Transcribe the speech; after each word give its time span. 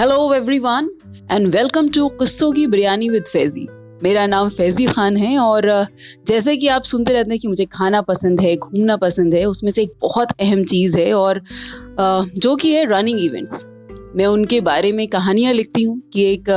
Hello 0.00 0.34
everyone 0.34 0.88
and 1.30 1.46
welcome 1.54 1.88
to 1.88 2.08
कुस्सों 2.08 2.50
की 2.52 2.66
biryani 2.66 3.08
with 3.08 3.24
Faizi 3.32 3.66
मेरा 4.02 4.24
नाम 4.26 4.48
फैजी 4.48 4.84
खान 4.86 5.16
है 5.16 5.36
और 5.38 5.68
जैसे 6.28 6.56
कि 6.56 6.68
आप 6.68 6.82
सुनते 6.82 7.12
रहते 7.12 7.30
हैं 7.30 7.38
कि 7.38 7.48
मुझे 7.48 7.64
खाना 7.64 8.00
पसंद 8.02 8.40
है, 8.40 8.54
घूमना 8.56 8.96
पसंद 8.96 9.34
है, 9.34 9.44
उसमें 9.44 9.70
से 9.72 9.82
एक 9.82 9.92
बहुत 10.02 10.28
अहम 10.40 10.64
चीज़ 10.64 10.96
है 10.98 11.12
और 11.14 11.40
जो 12.00 12.54
कि 12.56 12.72
है 12.72 12.84
रनिंग 12.92 13.20
इवेंट्स 13.20 13.64
मैं 14.16 14.26
उनके 14.26 14.60
बारे 14.60 14.92
में 14.92 15.06
कहानियाँ 15.08 15.52
लिखती 15.52 15.82
हूँ 15.82 16.00
कि 16.12 16.24
एक 16.24 16.48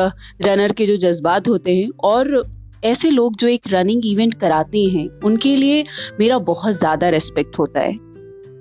रनर 0.42 0.72
के 0.72 0.86
जो 0.86 0.96
जज्बात 0.98 1.48
होते 1.48 1.76
हैं 1.76 1.90
और 2.04 2.44
ऐसे 2.84 3.10
लोग 3.10 3.36
जो 3.36 3.48
एक 3.48 3.68
रनिंग 3.68 4.06
इवेंट 4.06 4.34
कराते 4.34 4.86
हैं, 4.86 5.08
उनके 5.26 5.56
लिए 5.56 5.84
मेरा 6.20 6.38
बहुत 6.38 6.78
ज़्यादा 6.78 7.10
रेस्पेक्ट 7.10 7.60
होता 7.60 7.80
है. 7.80 7.98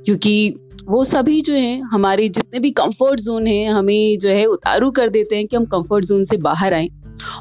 क्योंकि 0.05 0.55
वो 0.89 1.05
सभी 1.05 1.43
जो 1.43 1.55
है, 1.55 1.81
हमारे 1.81 2.29
जितने 2.29 2.61
भी 2.61 2.71
कंफर्ट 2.71 3.21
जोन 3.21 3.47
है, 3.47 3.67
हमें 3.67 4.19
जो 4.19 4.29
है 4.29 4.45
उतारू 4.45 4.91
कर 4.91 5.09
देते 5.09 5.37
हैं 5.37 5.47
कि 5.47 5.57
हम 5.57 5.65
कंफर्ट 5.65 6.05
जोन 6.05 6.25
से 6.25 6.37
बाहर 6.37 6.75
आए। 6.75 6.89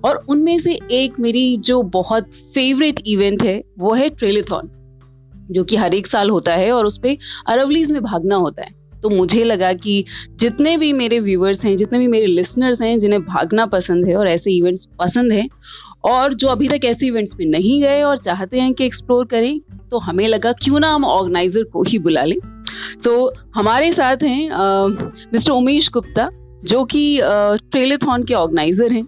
और 0.04 0.26
उनमें 0.30 0.60
से 0.60 0.80
एक 0.92 1.20
मेरी 1.20 1.58
जो 1.58 1.82
बहुत 1.82 2.24
फेवरेट 2.24 3.00
इवेंट 3.08 3.44
है, 3.44 3.64
वो 3.80 3.94
है 3.94 4.10
ट्रेलेथॉन 4.10 4.70
जो 5.52 5.64
कि 5.64 5.76
हर 5.76 5.94
एक 5.94 6.08
साल 6.08 6.30
होता 6.30 6.54
है 6.54 6.72
और 6.72 6.86
उस 6.86 6.98
पर 6.98 7.18
अरवलीज 7.48 7.92
में 7.92 8.04
भागना 8.04 8.36
होता 8.36 8.62
है। 8.62 8.82
तो 9.04 9.10
मुझे 9.10 9.44
लगा 9.44 9.74
कि 9.74 10.06
जितने 10.36 10.78
भी 10.78 10.94
मेरे 10.94 11.20
व्यूअर्स 11.20 11.66
हैं, 11.66 11.78
जितने 11.78 12.00
भी 12.00 12.08
मेरे 12.08 12.26
लिसनर्स 12.26 12.82
हैं, 12.82 13.00
जिन्हें 13.00 13.26
भागना 13.26 13.66
पसंद 13.66 14.06
है 14.06 14.16
और 14.16 14.28
ऐसे 14.28 14.52
इवेंट्स 14.52 14.86
पसंद 15.00 15.32
हैं 15.32 15.50
और 16.04 16.34
जो 16.34 16.48
अभी 16.48 16.68
तक 16.68 16.86
ऐसे 16.86 17.08
इवेंट्स 17.08 17.36
में 17.40 17.46
नहीं 17.46 17.82
गए 17.82 18.02
और 18.02 18.18
चाहते 18.18 18.60
हैं 18.60 18.74
कि 18.74 18.86
एक्सप्लोर 18.86 19.26
करें 19.26 19.60
तो 19.92 19.98
हमें 19.98 20.28
लगा 20.28 20.52
क्यों 20.52 20.80
ना 20.80 20.94
हम 20.94 21.06
ऑर्गेनाइजर 21.06 21.64
को 21.64 21.84
ही 21.84 22.00
बुला 22.00 22.24
लें। 22.24 22.38
So, 23.02 23.32
हमारे 23.56 23.94
साथ 23.94 24.18
हैं 24.24 24.50
मिस्टर 25.34 25.52
उमेश 25.52 25.90
गुप्ता 25.90 26.30
जो 26.64 26.86
कि 26.86 27.20
ट्रेलेथॉन 27.72 28.24
के 28.24 28.34
ऑर्गेनाइजर 28.34 28.92
हैं। 28.92 29.08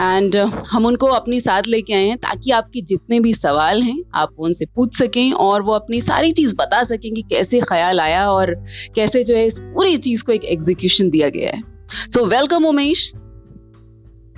एंड 0.00 0.36
हम 0.70 0.86
उनको 0.86 1.06
अपने 1.06 1.40
साथ 1.40 1.62
लेके 1.66 1.92
आए 1.92 2.06
हैं 2.06 2.18
ताकि 2.18 2.50
आपके 2.50 2.80
जितने 2.80 3.20
भी 3.20 3.34
सवाल 3.34 3.82
हैं 3.82 4.02
आप 4.14 4.30
उनसे 4.38 4.66
पूछ 4.66 4.98
सकें 4.98 5.32
और 5.32 5.62
वो 5.62 5.72
अपनी 5.72 6.00
सारी 6.00 6.32
चीज़ 6.32 6.54
बता 6.54 6.84
सकें 6.84 7.14
कि 7.14 7.22
कैसे 7.22 7.60
ख्याल 7.60 8.00
आया 8.00 8.30
और 8.30 8.54
कैसे 8.94 9.24
जो 9.24 9.34
है 9.34 9.46
इस 9.46 9.58
पूरी 9.58 9.96
चीज़ 9.96 10.24
को 10.24 10.32
एक 10.32 10.44
एग्जीक्यूशन 10.44 11.10
दिया 11.10 11.28
गया 11.28 11.50
है। 11.50 11.62
So 12.10 12.24
welcome 12.26 12.64
Umesh. 12.66 13.12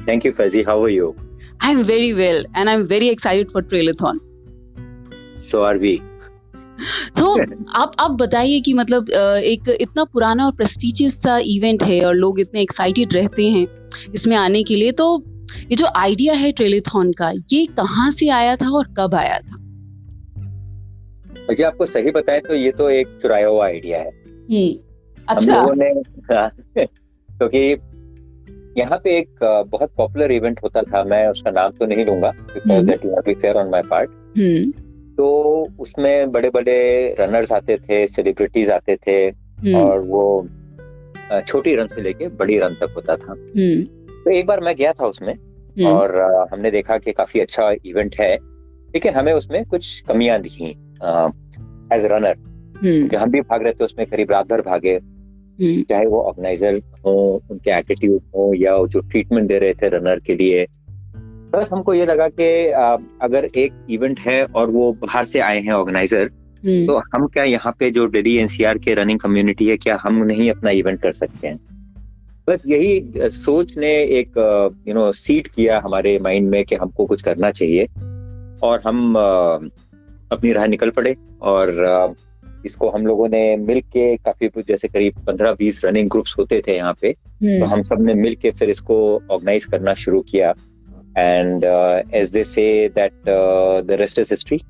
Thank 0.09 0.27
you 0.27 0.33
Faizi 0.33 0.63
how 0.63 0.83
are 0.83 0.91
you 0.91 1.15
very 1.65 2.13
well 2.13 2.47
and 2.57 2.69
I 2.69 2.75
am 2.75 2.83
very 2.83 3.09
excited 3.09 3.49
for 3.49 3.63
Trailathon 3.63 4.21
so 5.43 5.63
are 5.63 5.79
we 5.79 6.01
तो 7.19 7.41
आप 7.71 7.93
आप 7.99 8.11
बताइए 8.11 8.61
कि 8.61 8.75
मतलब 8.75 9.11
एक 9.45 9.77
इतना 9.81 10.05
पुराना 10.05 10.47
और 10.47 10.53
प्रेस्टिजियस 10.53 11.23
सा 11.23 11.39
इवेंट 11.39 11.83
है 11.83 12.07
और 12.07 12.15
लोग 12.15 12.41
इतने 12.41 12.63
एक्साइटेड 12.63 13.13
रहते 13.13 13.49
हैं 13.49 13.67
इसमें 14.15 14.37
आने 14.37 14.63
के 14.63 14.77
लिए 14.77 14.93
तो 14.93 15.25
ये 15.71 15.77
जो 15.77 15.87
आइडिया 15.97 16.35
है 16.35 16.53
ट्रेलेथॉन 16.53 17.13
का 17.13 17.33
ये 17.53 17.67
कहाँ 17.67 18.11
से 18.11 18.29
आया 18.29 18.57
था 18.57 18.71
और 18.71 18.95
कब 18.99 19.15
आया 19.15 19.39
था? 19.39 19.55
अगर 21.51 21.65
आपको 21.65 21.87
सही 21.87 22.11
बताएँ 22.11 22.41
तो 22.41 22.55
ये 22.55 22.71
तो 22.71 22.91
एक 22.91 23.07
चुराया 23.23 23.47
हुआ 23.47 23.65
आइडिया 23.65 23.99
है। 23.99 24.11
अच्छा 25.29 25.53
हम 25.53 25.61
लोगों 25.61 25.75
ने 25.77 25.85
हाँ, 26.35 26.51
क्योंकि 27.39 27.75
यहाँ 28.79 28.99
पे 29.05 29.19
एक 29.19 29.39
बहुत 29.71 29.91
पॉपुलर 29.97 30.33
इवेंट 30.33 30.61
होता 30.63 30.83
था 30.83 31.05
मैं 31.05 31.27
उसका 31.29 31.51
नाम 31.51 31.73
तो 31.73 31.87
नहीं 31.87 32.05
लूँगा 32.05 32.31
because 32.31 32.87
that 32.87 33.05
you 33.05 33.11
be 33.27 33.35
fair 33.35 33.57
on 33.57 33.69
my 33.69 33.83
part 33.83 34.11
तो 35.17 35.27
उसमें 35.81 36.33
बड़े 36.33 36.51
बड़े 36.51 37.17
रनर्स 37.21 37.53
आते 37.53 37.77
थे 37.77 38.07
सेलिब्रिटीज 38.07 38.71
आते 38.71 38.97
थे 38.97 39.17
हम्म। 39.27 39.75
और 39.75 40.01
वो 40.01 40.49
छोटी 41.47 41.75
रन 41.75 41.87
से 41.87 42.03
लेके 42.03 42.29
बड़ी 42.29 42.59
रन 42.59 42.75
तक 42.75 42.93
होता 42.97 43.17
था। 43.17 43.33
हम्म। 43.33 43.83
तो 44.25 44.31
एक 44.31 44.47
बार 44.47 44.61
मैं 44.61 44.77
गया 44.77 44.93
था 44.93 45.07
उसमें 45.07 45.33
हम्म। 45.33 45.87
और 45.87 46.21
हमने 46.53 46.71
देखा 46.71 46.99
कि 46.99 47.13
काफ़ी 47.13 47.41
अच्छा 47.41 47.71
इवेंट 47.87 48.17
है 48.21 48.35
लेकिन 48.95 49.15
हमें 49.15 49.33
उसमें 49.33 49.65
कुछ 49.65 50.01
कमियाँ 50.01 50.41
दिखी 50.41 50.71
एज 51.95 52.05
रनर 52.05 53.17
हम 53.17 53.31
भी 53.31 53.41
भाग 53.41 53.63
रहे 53.63 53.73
थे 53.73 53.85
उसमें 53.85 54.07
करीब 54.07 54.31
रात 54.33 54.47
भर 54.47 54.61
भागे। 54.61 54.99
चाहे 55.63 56.07
वो 56.07 56.23
ऑर्गेनाइजर 56.23 56.75
हो 56.75 57.43
उनके 57.51 57.71
एटीट्यूड 57.71 58.21
हो 58.37 58.55
या 58.55 58.87
जो 58.87 59.01
ट्रीटमेंट 59.01 59.49
दे 59.49 59.59
रहे 59.59 59.75
थे 59.75 59.89
रनर 59.89 60.19
के 60.19 60.35
लिए। 60.35 60.67
बस 61.53 61.71
हमको 61.73 61.95
ये 61.95 62.07
लगा 62.07 62.29
कि 62.29 62.67
अगर 63.23 63.45
एक 63.45 63.87
इवेंट 63.91 64.21
है 64.21 64.45
और 64.45 64.71
वो 64.71 64.93
बाहर 64.93 65.25
से 65.25 65.41
आए 65.41 65.61
हैं 65.61 65.73
ऑर्गेनाइजर 65.73 66.31
हम्म। 66.65 66.87
तो 66.87 66.97
हम 66.97 67.27
क्या 67.27 67.45
यहाँ 67.45 67.77
पे 67.79 67.91
जो 67.91 68.07
दिल्ली 68.09 68.37
एनसीआर 68.37 68.79
के 68.79 68.95
रनिंग 68.95 69.21
कम्युनिटी 69.21 69.69
है 69.69 69.77
क्या 69.77 69.99
हम 70.03 70.23
नहीं 70.23 70.51
अपना 70.51 70.71
इवेंट 70.71 71.03
कर 71.03 71.13
सकते 71.13 71.49
हैं? 71.49 71.59
बस 72.49 72.65
यही 72.67 73.13
सोच 73.17 73.79
ने 73.79 73.93
एक 74.03 74.33
यू 74.89 74.95
नो 74.95 75.13
सीट 75.13 75.47
किया 75.47 75.81
हमारे 75.81 76.19
माइंड 76.19 76.49
में 76.49 76.65
कि 76.65 76.75
हमको 76.75 77.07
कुछ 77.07 77.23
करना 77.23 77.51
चाहिए 77.51 77.85
और 78.63 78.83
हम 78.87 79.15
अपनी 80.33 80.53
राह 80.53 80.67
निकल 80.67 80.91
पड़े 80.91 81.17
और 81.43 81.75
इसको 82.67 82.91
हम 82.91 83.07
लोगों 83.07 83.29
ने 83.29 83.45
मिल 83.57 83.81
के 83.93 84.17
काफ़ी 84.19 84.49
जैसे 84.69 84.89
करीब 84.89 85.25
पंद्रह 85.27 85.53
बीस 85.59 85.85
रनिंग 85.85 86.11
ग्रुप्स 86.11 86.35
होते 86.39 86.61
थे 86.67 86.77
यहाँ 86.77 86.95
पे 87.01 87.09
हम्म। 87.09 87.59
तो 87.61 87.67
हम 87.67 87.83
सबने 87.83 88.15
मिल 88.15 88.35
के 88.43 88.51
फिर 88.51 88.71
इसको 88.71 88.97
ऑर्गेनाइज 89.31 89.65
करना 89.65 89.95
शुरू 90.05 90.21
किया 90.31 90.55
uh, 91.17 92.03
as 92.13 92.31
they 92.31 92.45
say 92.45 92.89
that 92.89 93.13
uh, 93.27 93.81
the 93.83 93.97
rest 93.99 94.19
is 94.19 94.29
history 94.29 94.65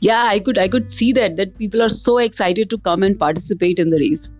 yeah 0.00 0.24
i 0.24 0.38
could 0.40 0.58
i 0.58 0.68
could 0.68 0.90
see 0.90 1.12
that 1.12 1.36
that 1.36 1.56
people 1.58 1.82
are 1.82 1.88
so 1.90 2.18
excited 2.18 2.70
to 2.70 2.78
come 2.78 3.02
and 3.02 3.18
participate 3.18 3.78
in 3.78 3.90
the 3.90 3.98
race 3.98 4.30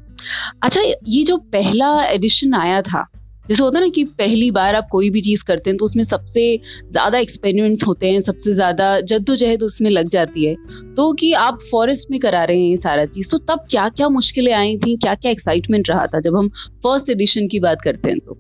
अच्छा 0.63 0.81
ये 0.83 1.23
जो 1.25 1.37
पहला 1.53 1.89
एडिशन 2.05 2.55
आया 2.55 2.81
था 2.83 3.07
जैसे 3.45 3.63
होता 3.63 3.79
है 3.79 3.85
ना 3.85 3.91
कि 3.91 4.05
पहली 4.19 4.51
बार 4.51 4.75
आप 4.75 4.87
कोई 4.91 5.11
भी 5.11 5.21
चीज़ 5.21 5.45
करते 5.45 5.71
हैं 5.71 5.77
तो 5.79 5.85
उसमें 5.85 6.03
सबसे 6.05 6.45
ज़्यादा 6.89 7.19
एक्सपेरिमेंट्स 7.19 7.87
होते 7.87 8.11
हैं 8.11 8.21
सबसे 8.23 8.53
ज़्यादा 8.53 8.89
जद्दोजहद 9.03 9.63
उसमें 9.63 9.91
लग 9.91 10.09
जाती 10.09 10.45
है 10.45 10.55
तो 10.95 11.13
कि 11.13 11.33
आप 11.41 11.59
फॉरेस्ट 11.71 12.11
में 12.11 12.19
करा 12.21 12.45
रहे 12.45 12.67
हैं 12.69 12.77
सारा 12.79 13.05
चीज़ 13.07 13.31
तो 13.31 13.39
तब 13.47 13.67
क्या 13.71 13.89
क्या 13.91 14.09
मुश्किलें 14.11 14.53
आई 14.55 14.77
थी 14.79 14.97
क्या 14.97 15.15
क्या 15.15 15.33
एक्साइटमेंट 15.33 15.91
रहा 15.91 16.07
था 16.07 16.21
जब 16.21 16.37
हम 16.37 16.49
फ़र्स्ट 16.83 17.11
एडिशन 17.11 17.49
की 17.49 17.61
बात 17.61 17.83
करते 17.85 18.11
हैं 18.11 18.19
तो 18.21 18.39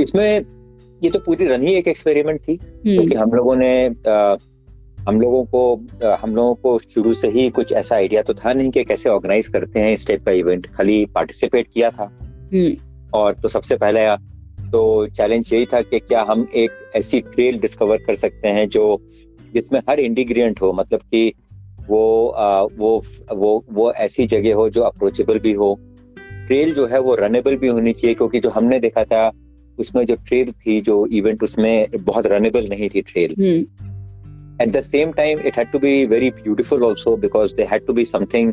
इसमें 0.00 0.44
ये 1.02 1.10
तो 1.10 1.18
पूरी 1.20 1.46
रन 1.46 1.62
ही 1.62 1.74
एक 1.74 1.88
एक्सपेरिमेंट 1.88 2.40
थी 2.40 2.54
हम्म। 2.54 2.94
क्योंकि 2.94 3.14
हम 3.14 3.32
लोगों 3.32 3.56
ने 3.56 3.72
आ, 3.86 4.36
हम 5.08 5.20
लोगों 5.20 5.44
को 5.46 6.16
हम 6.16 6.34
लोगों 6.36 6.54
को 6.56 6.78
शुरू 6.86 7.12
से 7.14 7.28
ही 7.30 7.48
कुछ 7.50 7.72
ऐसा 7.74 7.94
आइडिया 7.94 8.22
तो 8.22 8.34
था 8.34 8.52
नहीं 8.52 8.70
कि 8.70 8.84
कैसे 8.84 9.08
ऑर्गेनाइज 9.08 9.48
करते 9.48 9.80
हैं 9.80 9.92
इस 9.92 10.06
टाइप 10.06 10.24
का 10.24 10.32
इवेंट 10.34 10.66
खाली 10.68 11.04
पार्टिसिपेट 11.14 11.68
किया 11.68 11.90
था 11.90 12.04
हम्म। 12.52 12.76
और 13.14 13.34
तो 13.34 13.48
सबसे 13.48 13.76
पहले 13.76 14.16
तो 14.72 15.06
चैलेंज 15.06 15.50
यही 15.52 15.66
था 15.66 15.80
कि 15.80 15.98
क्या 15.98 16.22
हम 16.22 16.48
एक 16.54 16.70
ऐसी 16.96 17.20
ट्रेल 17.20 17.58
डिस्कवर 17.58 17.96
कर 17.96 18.14
सकते 18.14 18.48
हैं 18.48 18.68
जो 18.68 19.02
जिसमें 19.54 19.80
हर 19.88 20.00
इंडिग्रियंट 20.00 20.60
हो 20.60 20.72
मतलब 20.72 21.00
कि 21.00 21.32
वो 21.88 22.28
आ, 22.28 22.62
वो 22.62 23.02
वो 23.32 23.64
वो 23.72 23.92
ऐसी 23.92 24.26
जगह 24.26 24.54
हो 24.54 24.70
जो 24.70 24.82
अप्रोचेबल 24.82 25.38
भी 25.38 25.52
हो। 25.52 25.78
ट्रेल 26.46 26.74
जो 26.74 26.86
है 26.86 27.00
वो 27.00 27.14
रनेबल 27.14 27.56
भी 27.56 27.68
होनी 27.68 27.92
चाहिए 27.92 28.14
क्योंकि 28.14 28.40
जो 28.40 28.50
हमने 28.50 28.80
देखा 28.80 29.04
था 29.04 29.32
उसमें 29.78 30.06
जो 30.06 30.16
ट्रेल 30.16 30.52
थी 30.52 30.80
जो 30.80 31.06
इवेंट 31.06 31.42
उसमें 31.42 31.86
बहुत 32.00 32.26
रनेबल 32.26 32.68
नहीं 32.68 32.88
थी 32.88 33.00
trail 33.00 33.30
at 34.62 34.68
the 34.68 34.80
same 34.80 35.12
time 35.12 35.38
it 35.38 35.56
had 35.56 35.70
to 35.72 35.78
be 35.78 36.06
very 36.06 36.30
beautiful 36.30 36.82
also 36.82 37.16
because 37.16 37.54
they 37.54 37.62
had 37.62 37.86
to 37.86 37.92
be 37.92 38.04
something 38.04 38.52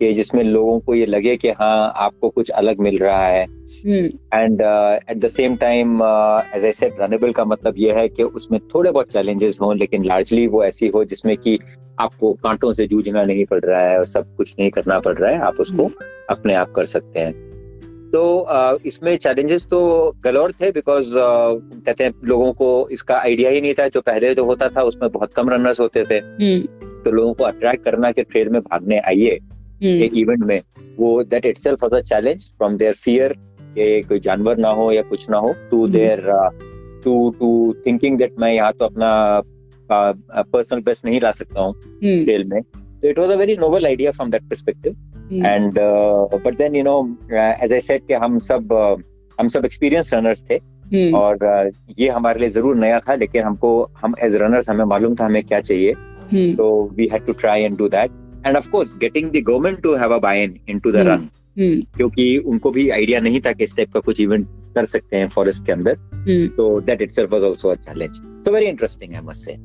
कि 0.00 0.12
जिसमें 0.14 0.42
लोगों 0.44 0.78
को 0.80 0.94
ये 0.94 1.06
लगे 1.06 1.36
कि 1.36 1.50
हाँ 1.50 1.92
आपको 1.96 2.30
कुछ 2.30 2.50
अलग 2.52 2.80
मिल 2.80 2.98
रहा 2.98 3.26
है 3.26 3.42
and 3.42 4.62
at 5.10 5.16
the 5.16 5.28
same 5.28 5.56
time 5.56 6.02
as 6.54 6.64
I 6.64 6.72
said 6.72 7.00
runnable 7.00 7.32
का 7.32 7.44
मतलब 7.44 7.78
ये 7.78 7.92
है 7.92 8.08
कि 8.08 8.22
उसमें 8.22 8.60
थोड़े 8.74 8.90
बहुत 8.90 9.12
चैलेंजेस 9.12 9.58
हों 9.60 9.76
लेकिन 9.76 10.04
लार्जली 10.04 10.46
वो 10.46 10.64
ऐसी 10.64 10.88
हो 10.88 11.04
जिसमें 11.04 11.36
कि 11.36 11.58
आपको 12.00 12.32
कांटों 12.42 12.72
से 12.74 12.86
जूझना 12.86 13.24
नहीं 13.24 13.44
पड़ 13.44 13.60
रहा 13.60 13.80
है 13.80 13.98
और 13.98 14.06
सब 14.06 14.36
कुछ 14.36 14.54
नहीं 14.58 14.70
करना 14.70 14.98
पड़ 15.00 15.16
रहा 15.18 15.30
है 15.30 15.40
आप 15.40 15.60
उसको 15.60 15.82
hmm. 15.82 16.02
अपने 16.30 16.54
आप 16.54 16.72
कर 16.72 16.84
सकते 16.86 17.20
हैं 17.20 17.50
तो 18.12 18.78
इसमें 18.86 19.16
चैलेंजेस 19.16 19.66
तो 19.66 19.80
गलोर 20.24 20.52
थे 20.52 20.70
बिकॉज़ 20.70 21.12
कहते 21.16 22.04
हैं 22.04 22.12
लोगों 22.24 22.52
को 22.52 22.68
इसका 22.92 23.18
आइडिया 23.18 23.50
ही 23.50 23.60
नहीं 23.60 23.74
था 23.74 23.86
जो 23.88 24.00
पहले 24.00 24.34
जो 24.34 24.44
होता 24.44 24.68
था 24.68 24.82
उसमें 24.82 25.10
बहुत 25.10 25.32
कम 25.34 25.50
रनर्स 25.50 25.80
होते 25.80 26.04
थे 26.04 26.16
हम्म। 26.16 27.02
तो 27.04 27.10
लोगों 27.10 27.32
को 27.34 27.44
अट्रैक्ट 27.44 27.84
करना 27.84 28.10
कि 28.12 28.22
ट्रेड 28.22 28.50
में 28.52 28.60
भागने 28.60 28.98
आइए 28.98 29.30
हम्म। 29.30 29.51
एक 29.82 30.16
इवेंट 30.16 30.44
में 30.44 30.60
वो 30.98 31.22
that 31.24 31.46
itself 31.58 31.84
a 31.84 32.00
challenge 32.00 32.44
from 32.58 32.76
their 32.76 32.94
fear 32.94 33.32
कि 33.78 34.02
कोई 34.08 34.20
जानवर 34.20 34.58
ना 34.58 34.68
हो 34.70 34.90
या 34.92 35.02
कुछ 35.02 35.28
ना 35.30 35.38
हो 35.38 35.54
to 35.70 35.86
their 35.88 36.22
to 37.04 37.14
to 37.38 37.50
thinking 37.86 38.18
that 38.18 38.38
मैं 38.38 38.52
यहाँ 38.52 38.72
तो 38.72 38.84
अपना 38.84 39.42
पर्सनल 39.90 40.80
बेस्ट 40.80 41.04
नहीं 41.04 41.20
ला 41.20 41.30
सकता 41.30 41.60
हूँ 41.60 41.74
ट्रेल 42.02 42.42
हम्म। 42.42 42.54
में। 42.54 42.62
तो 43.02 43.08
it 43.08 43.18
was 43.18 43.30
a 43.30 43.36
very 43.36 43.56
noble 43.56 43.86
idea 43.86 44.10
from 44.10 44.30
that 44.30 44.42
perspective 44.42 44.92
and 45.46 45.78
but 46.44 46.58
then 46.58 46.76
you 46.76 46.82
know 46.82 46.98
as 47.32 47.72
I 47.72 47.80
said 47.80 48.06
कि 48.06 48.14
हम 48.14 48.38
सब 48.38 48.68
uh, 48.72 49.02
हम 49.38 49.48
सब 49.48 49.64
एक्सपीरियंस 49.64 50.14
रनर्स 50.14 50.44
थे। 50.50 50.58
Hmm. 50.58 51.14
और 51.14 51.36
uh, 51.36 51.98
ये 51.98 52.08
हमारे 52.08 52.40
लिए 52.40 52.50
ज़रूर 52.50 52.76
नया 52.76 52.98
था 53.00 53.14
लेकिन 53.14 53.42
हमको 53.42 53.90
हम 54.02 54.14
एज 54.22 54.34
रनर्स 54.36 54.68
हमें 54.70 54.84
मालूम 54.84 55.14
था 55.14 55.24
हमें 55.24 55.42
क्या 55.44 55.60
चाहिए। 55.60 55.94
तो 56.56 56.66
we 56.96 57.08
had 57.12 57.26
to 57.26 57.32
try 57.32 57.62
and 57.62 57.76
do 57.78 57.88
that 57.88 58.10
and 58.46 58.56
of 58.56 58.68
course 58.70 58.94
getting 59.00 59.30
the 59.30 59.42
government 59.46 59.82
to 59.82 59.94
have 59.96 60.14
a 60.14 60.18
buy 60.18 60.42
in 60.44 60.58
into 60.68 60.92
the 60.92 61.06
run. 61.08 61.28
क्योंकि 61.56 62.36
उनको 62.38 62.70
भी 62.70 62.88
आइडिया 62.90 63.20
नहीं 63.20 63.40
था 63.40 63.52
कि 63.52 63.64
इस 63.64 63.76
टाइप 63.76 63.92
का 63.92 64.00
कुछ 64.00 64.20
इवेंट 64.20 64.46
कर 64.74 64.86
सकते 64.86 65.16
हैं 65.16 65.28
फॉरेस्ट 65.28 65.66
के 65.66 65.72
अंदर। 65.72 65.94
तो 66.56 66.80
that 66.80 67.02
itself 67.02 67.32
was 67.32 67.44
also 67.44 67.68
a 67.68 67.74
challenge 67.76 68.14
so 68.44 68.52
very 68.52 68.66
interesting 68.66 69.14
I 69.14 69.20
must 69.24 69.44
say 69.46 69.56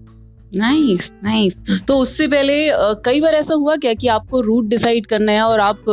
nice 0.55 1.11
nice 1.23 1.55
तो 1.87 1.93
उससे 1.99 2.27
पहले 2.27 2.53
कई 3.05 3.21
बार 3.21 3.35
ऐसा 3.35 3.53
हुआ 3.53 3.75
क्या 3.75 3.93
कि 3.93 4.07
आपको 4.07 4.41
रूट 4.41 4.65
डिसाइड 4.65 5.05
करना 5.05 5.31
है 5.31 5.41
और 5.43 5.59
आप 5.59 5.83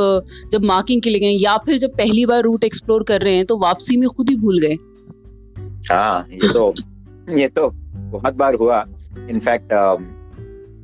जब 0.52 0.64
मार्किंग 0.64 1.02
के 1.02 1.10
लिए 1.10 1.20
गए 1.20 1.30
या 1.42 1.56
फिर 1.66 1.78
जब 1.78 1.96
पहली 1.96 2.26
बार 2.26 2.42
रूट 2.42 2.64
एक्सप्लोर 2.64 3.02
कर 3.02 3.20
रहे 3.20 3.34
हैं 3.36 3.46
तो 3.46 3.58
वापसी 3.58 3.96
में 3.96 4.08
खुद 4.08 4.30
ही 4.30 4.36
भूल 4.36 4.60
गए? 4.60 4.76
हाँ 5.90 6.26
ये 6.32 6.52
तो 6.52 6.72
ये 7.38 7.48
तो 7.48 7.68
बहुत 8.12 8.34
बार 8.34 8.54
हुआ। 8.54 8.84
इनफैक्ट 9.30 9.72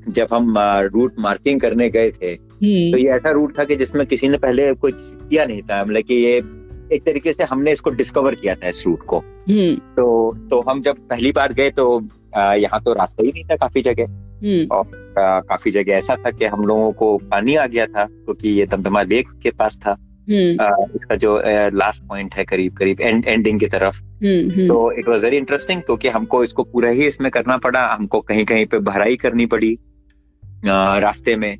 जब 0.08 0.26
हम 0.32 0.55
रूट 0.93 1.14
मार्किंग 1.19 1.61
करने 1.61 1.88
गए 1.91 2.11
थे 2.12 2.26
हम्म। 2.26 2.93
तो 2.93 2.99
ये 2.99 3.11
ऐसा 3.11 3.31
रूट 3.31 3.58
था 3.58 3.64
कि 3.64 3.76
जिसमें 3.76 4.06
किसी 4.06 4.29
ने 4.29 4.38
पहले 4.38 4.73
कुछ 4.75 4.94
किया 4.99 5.44
नहीं 5.44 5.62
था। 5.62 5.85
मतलब 5.85 6.02
कि 6.02 6.14
ये 6.14 6.37
एक 6.93 7.02
तरीके 7.06 7.32
से 7.32 7.44
हमने 7.44 7.73
इसको 7.73 7.91
डिस्कवर 7.91 8.35
किया 8.35 8.55
था 8.55 8.69
इस 8.69 8.82
रूट 8.87 9.02
को। 9.02 9.19
हम्म। 9.19 9.75
तो 9.97 10.37
तो 10.50 10.61
हम 10.69 10.81
जब 10.81 10.97
पहली 11.08 11.32
बार 11.32 11.52
गए 11.52 11.70
तो 11.70 12.00
यहाँ 12.37 12.81
तो 12.82 12.93
रास्ता 12.93 13.23
ही 13.23 13.32
नहीं 13.32 13.44
था 13.44 13.56
काफ़ी 13.56 13.82
जगह। 13.82 14.05
हम्म। 14.43 14.67
और 14.73 15.14
आ, 15.19 15.41
काफ़ी 15.41 15.70
जगह 15.70 15.93
ऐसा 15.93 16.17
था 16.17 16.31
कि 16.31 16.44
हम 16.44 16.64
लोगों 16.64 16.91
को 16.93 17.17
पानी 17.19 17.55
आ 17.55 17.67
गया 17.67 17.87
था 17.87 18.05
क्योंकि 18.05 18.49
तो 18.49 18.55
ये 18.55 18.67
दमदमा 18.67 19.03
लेक 19.03 19.29
के 19.43 19.50
पास 19.50 19.81
था। 19.87 19.91
आ, 19.91 20.70
इसका 20.94 21.14
जो 21.14 21.43
लास्ट 21.75 22.03
पॉइंट 22.03 22.35
है 22.35 22.44
करीब 22.44 22.76
करीब 22.76 23.00
एंड 23.00 23.25
एंडिंग 23.29 23.61
की 23.61 23.67
तरफ़। 23.67 24.00
तो 24.69 24.93
इट 24.93 25.08
वाज 25.08 25.23
वेरी 25.23 25.37
इंटरेस्टिंग 25.37 25.82
क्योंकि 25.82 26.08
हमको 26.08 26.43
इसको 26.44 26.62
पूरा 26.62 26.91
ही 26.91 27.06
इसमें 27.06 27.31
करना 27.31 27.56
पड़ा। 27.56 27.87
हमको 27.87 28.20
कहीं 28.20 28.44
कहीं 28.44 28.67
पे 28.67 28.79
भराई 28.79 29.17
करनी 29.17 29.46
पड़ी। 29.46 29.79
रास्ते 30.65 31.37
में 31.37 31.57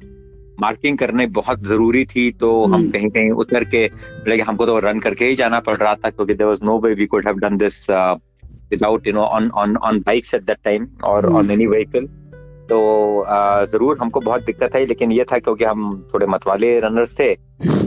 मार्किंग 0.61 0.99
करने 0.99 1.26
बहुत 1.35 1.62
ज़रूरी 1.64 2.05
थी 2.06 2.31
तो 2.32 2.50
हम 2.64 2.75
हम्म। 2.75 2.91
कहीं 2.91 3.08
कहीं 3.11 3.31
उतर 3.43 3.64
के 3.64 3.87
लाइक 4.29 4.43
हमको 4.49 4.67
तो 4.67 4.79
रन 4.79 4.99
करके 5.00 5.25
ही 5.25 5.35
जाना 5.37 5.61
पड़ 5.61 5.76
रहा 5.76 5.94
था 5.94 6.11
क्योंकि 6.11 6.35
there 6.35 6.49
was 6.49 6.58
no 6.64 6.79
way 6.79 6.94
we 6.94 7.06
could 7.06 7.26
have 7.26 7.38
done 7.38 7.56
this 7.56 7.87
without 7.91 9.06
you 9.06 9.12
know 9.12 9.23
on 9.31 9.50
on 9.56 9.76
on 9.79 10.00
bikes 10.00 10.35
at 10.35 10.43
that 10.44 10.58
time 10.64 10.88
और 11.05 11.26
ऑन 11.32 11.50
एनी 11.50 11.67
व्हीकल 11.67 12.06
तो 12.70 12.81
ज़रूर 13.67 13.99
हमको 14.00 14.20
बहुत 14.20 14.44
दिक्कत 14.44 14.76
आई 14.76 14.87
लेकिन 14.87 15.12
ये 15.12 15.25
था 15.32 15.38
क्योंकि 15.38 15.64
हम 15.64 16.08
थोड़े 16.14 16.26
मतवाले 16.26 16.79
रनर्स 16.81 17.19
थे 17.19 17.35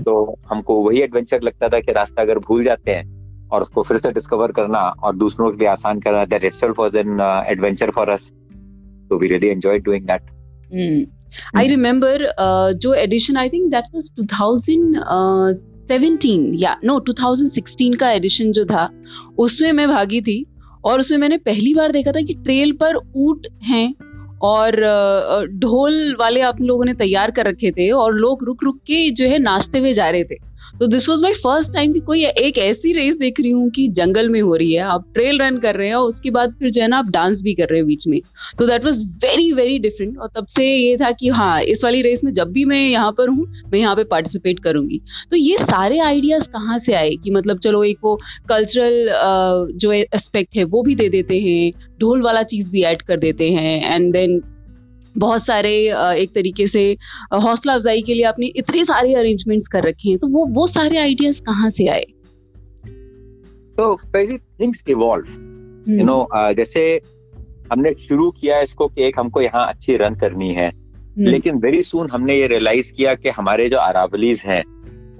तो 0.01 0.15
हमको 0.49 0.81
वही 0.81 1.01
एडवेंचर 1.01 1.41
लगता 1.41 1.69
था 1.69 1.79
कि 1.79 1.91
रास्ता 1.91 2.21
अगर 2.21 2.39
भूल 2.39 2.63
जाते 2.63 2.91
हैं 2.91 3.49
और 3.49 3.61
उसको 3.61 3.83
फिर 3.83 3.97
से 3.97 4.11
डिस्कवर 4.11 4.51
करना 4.51 4.79
और 4.79 5.15
दूसरों 5.15 5.51
के 5.51 5.57
लिए 5.57 5.67
आसान 5.67 5.99
करना 5.99 6.25
that 6.25 6.43
itself 6.43 6.79
was 6.79 6.95
an 6.97 7.19
adventure 7.47 7.91
for 7.91 8.09
us 8.09 8.31
तो 9.09 9.17
we 9.17 9.27
really 9.27 9.47
enjoyed 9.49 9.83
doing 9.83 10.05
that 10.05 10.31
I 11.57 11.67
remember 11.67 12.33
जो 12.73 12.93
edition 12.93 13.37
I 13.37 13.49
think 13.49 13.71
that 13.71 13.83
was 13.95 14.11
2017 14.21 16.51
या 16.53 16.77
नो 16.83 17.05
2016 17.09 17.97
का 17.97 18.11
एडिशन 18.11 18.51
जो 18.51 18.65
था 18.65 18.89
उसमें 19.37 19.71
मैं 19.71 19.87
भागी 19.87 20.21
थी 20.21 20.45
और 20.85 20.99
उसमें 20.99 21.17
मैंने 21.17 21.37
पहली 21.37 21.73
बार 21.73 21.91
देखा 21.91 22.11
था 22.11 22.21
कि 22.21 22.33
ट्रेल 22.33 22.71
पर 22.71 22.99
ऊट 23.15 23.47
हैं 23.63 23.95
और 24.41 24.75
ढोल 25.53 26.15
वाले 26.19 26.41
आप 26.41 26.61
लोगों 26.61 26.85
ने 26.85 26.93
तैयार 26.93 27.31
कर 27.31 27.45
रखे 27.45 27.71
थे 27.71 27.91
और 27.91 28.13
लोग 28.13 28.43
रुक 28.43 28.63
रुक 28.63 28.77
के 28.77 29.09
जो 29.09 29.25
है 29.25 29.39
नाचते 29.39 29.79
हुए 29.79 29.93
जा 29.93 30.09
रहे 30.09 30.23
थे। 30.23 30.52
तो 30.73 30.87
this 30.87 31.07
was 31.09 31.21
my 31.21 31.33
first 31.33 31.71
time 31.73 31.91
कि 31.93 31.99
कोई 32.01 32.23
एक 32.25 32.57
ऐसी 32.57 32.91
रेस 32.93 33.17
देख 33.17 33.39
रही 33.39 33.49
हूँ 33.51 33.69
कि 33.71 33.87
जंगल 33.89 34.29
में 34.29 34.39
हो 34.41 34.55
रही 34.55 34.73
है। 34.73 34.81
आप 34.83 35.05
ट्रेल 35.13 35.39
रन 35.39 35.57
कर 35.57 35.75
रहे 35.75 35.87
हैं 35.87 35.95
और 35.95 36.07
उसके 36.07 36.29
बाद 36.31 36.53
फिर 36.59 36.69
जो 36.69 36.81
है 36.81 36.87
ना 36.87 36.97
आप 36.97 37.09
डांस 37.09 37.41
भी 37.41 37.53
कर 37.53 37.67
रहे 37.69 37.79
हैं 37.79 37.87
बीच 37.87 38.07
में। 38.07 38.19
तो 38.59 38.65
that 38.67 38.85
was 38.85 39.03
very 39.23 39.51
very 39.53 39.77
different 39.79 40.17
और 40.17 40.29
तब 40.35 40.47
से 40.47 40.65
ये 40.65 40.97
था 40.97 41.11
कि 41.11 41.29
हाँ 41.29 41.61
इस 41.63 41.83
वाली 41.83 42.01
रेस 42.01 42.23
में 42.23 42.31
जब 42.33 42.51
भी 42.51 42.65
मैं 42.65 42.79
यहाँ 42.79 43.11
पर 43.11 43.29
हूँ, 43.29 43.45
मैं 43.73 43.79
यहाँ 43.79 43.95
पे 43.95 44.03
पार्टिसिपेट 44.05 44.59
करूँगी। 44.59 45.01
तो 45.31 45.35
ये 45.35 45.57
सारे 45.59 45.99
आइडियाज़ 45.99 46.47
कहाँ 46.49 46.77
से 46.79 46.93
आए 46.93 47.15
कि 47.15 47.31
मतलब 47.31 47.59
चलो 47.59 47.83
एक 47.83 47.97
वो 48.03 48.19
कल्चरल 48.49 49.71
जो 49.75 49.91
एस्पेक्ट 49.91 50.55
है 50.55 50.63
वो 50.65 50.81
भी 50.83 50.95
दे 50.95 51.09
देते 51.09 51.39
हैं, 51.39 51.71
ढोल 52.01 52.21
वाला 52.21 52.43
चीज़ 52.45 52.71
भी 52.71 52.81
ऐड 52.83 53.01
कर 53.01 53.17
देते 53.19 53.51
हैं 53.51 53.93
एंड 53.93 54.11
देन 54.13 54.41
बहुत 55.15 55.45
सारे 55.45 55.71
एक 56.15 56.33
तरीके 56.35 56.67
से 56.67 56.85
हौसला 57.35 57.73
अफजाई 57.73 58.01
के 58.01 58.13
लिए 58.13 58.23
आपने 58.25 58.47
इतने 58.55 58.85
सारे 58.85 59.13
अरेंजमेंट्स 59.13 59.67
कर 59.67 59.83
रखे 59.83 60.09
हैं 60.09 60.17
तो 60.17 60.27
वो 60.27 60.45
वो 60.51 60.67
सारे 60.67 60.97
आइडियाज़ 60.97 61.41
कहाँ 61.41 61.69
से 61.69 61.87
आए 61.87 62.05
तो 63.77 63.95
थिंग्स 64.15 64.83
इवॉल्व 64.89 65.89
यू 65.89 66.05
नो 66.05 66.27
जैसे 66.53 66.85
हमने 67.71 67.93
शुरू 67.99 68.29
किया 68.31 68.59
इसको 68.61 68.87
कि 68.87 69.03
एक 69.03 69.19
हमको 69.19 69.41
यहाँ 69.41 69.67
अच्छी 69.67 69.95
रन 69.97 70.15
करनी 70.15 70.53
है 70.53 70.67
हम्म। 70.67 71.27
लेकिन 71.27 71.57
वेरी 71.57 71.81
सुन 71.83 72.09
हमने 72.09 72.35
ये 72.35 72.47
रियलाइज़ 72.47 72.91
किया 72.93 73.13
कि 73.15 73.29
हमारे 73.29 73.69
जो 73.69 73.77
अरावलीज 73.79 74.43
हैं 74.45 74.63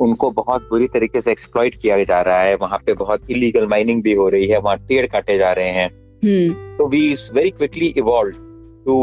उनको 0.02 0.30
बहुत 0.32 0.62
बुरी 0.70 0.88
तरीके 0.88 1.22
से 1.22 1.32
एक्सप्लॉइट 1.32 1.76
किया 1.76 2.04
जा 2.04 2.22
रहा 2.22 2.42
है 2.42 2.56
वहाँ 2.56 2.78
पे 2.86 2.94
बहुत 2.94 3.30
इलीगल 3.32 3.68
माइनिंग 3.68 4.02
भी 4.04 4.14
हो 4.14 4.28
रही 4.30 4.48
है 4.48 4.60
वहाँ 4.60 4.78
पेड़ 4.88 5.06
काटे 5.08 5.38
जा 5.38 5.52
रहे 5.52 5.70
हैं 5.72 5.90
हम्म। 6.24 6.78
तो 6.78 6.88
we 6.88 7.14
very 7.34 7.50
quickly 7.52 7.88
evolve 7.98 8.38
to 8.86 8.98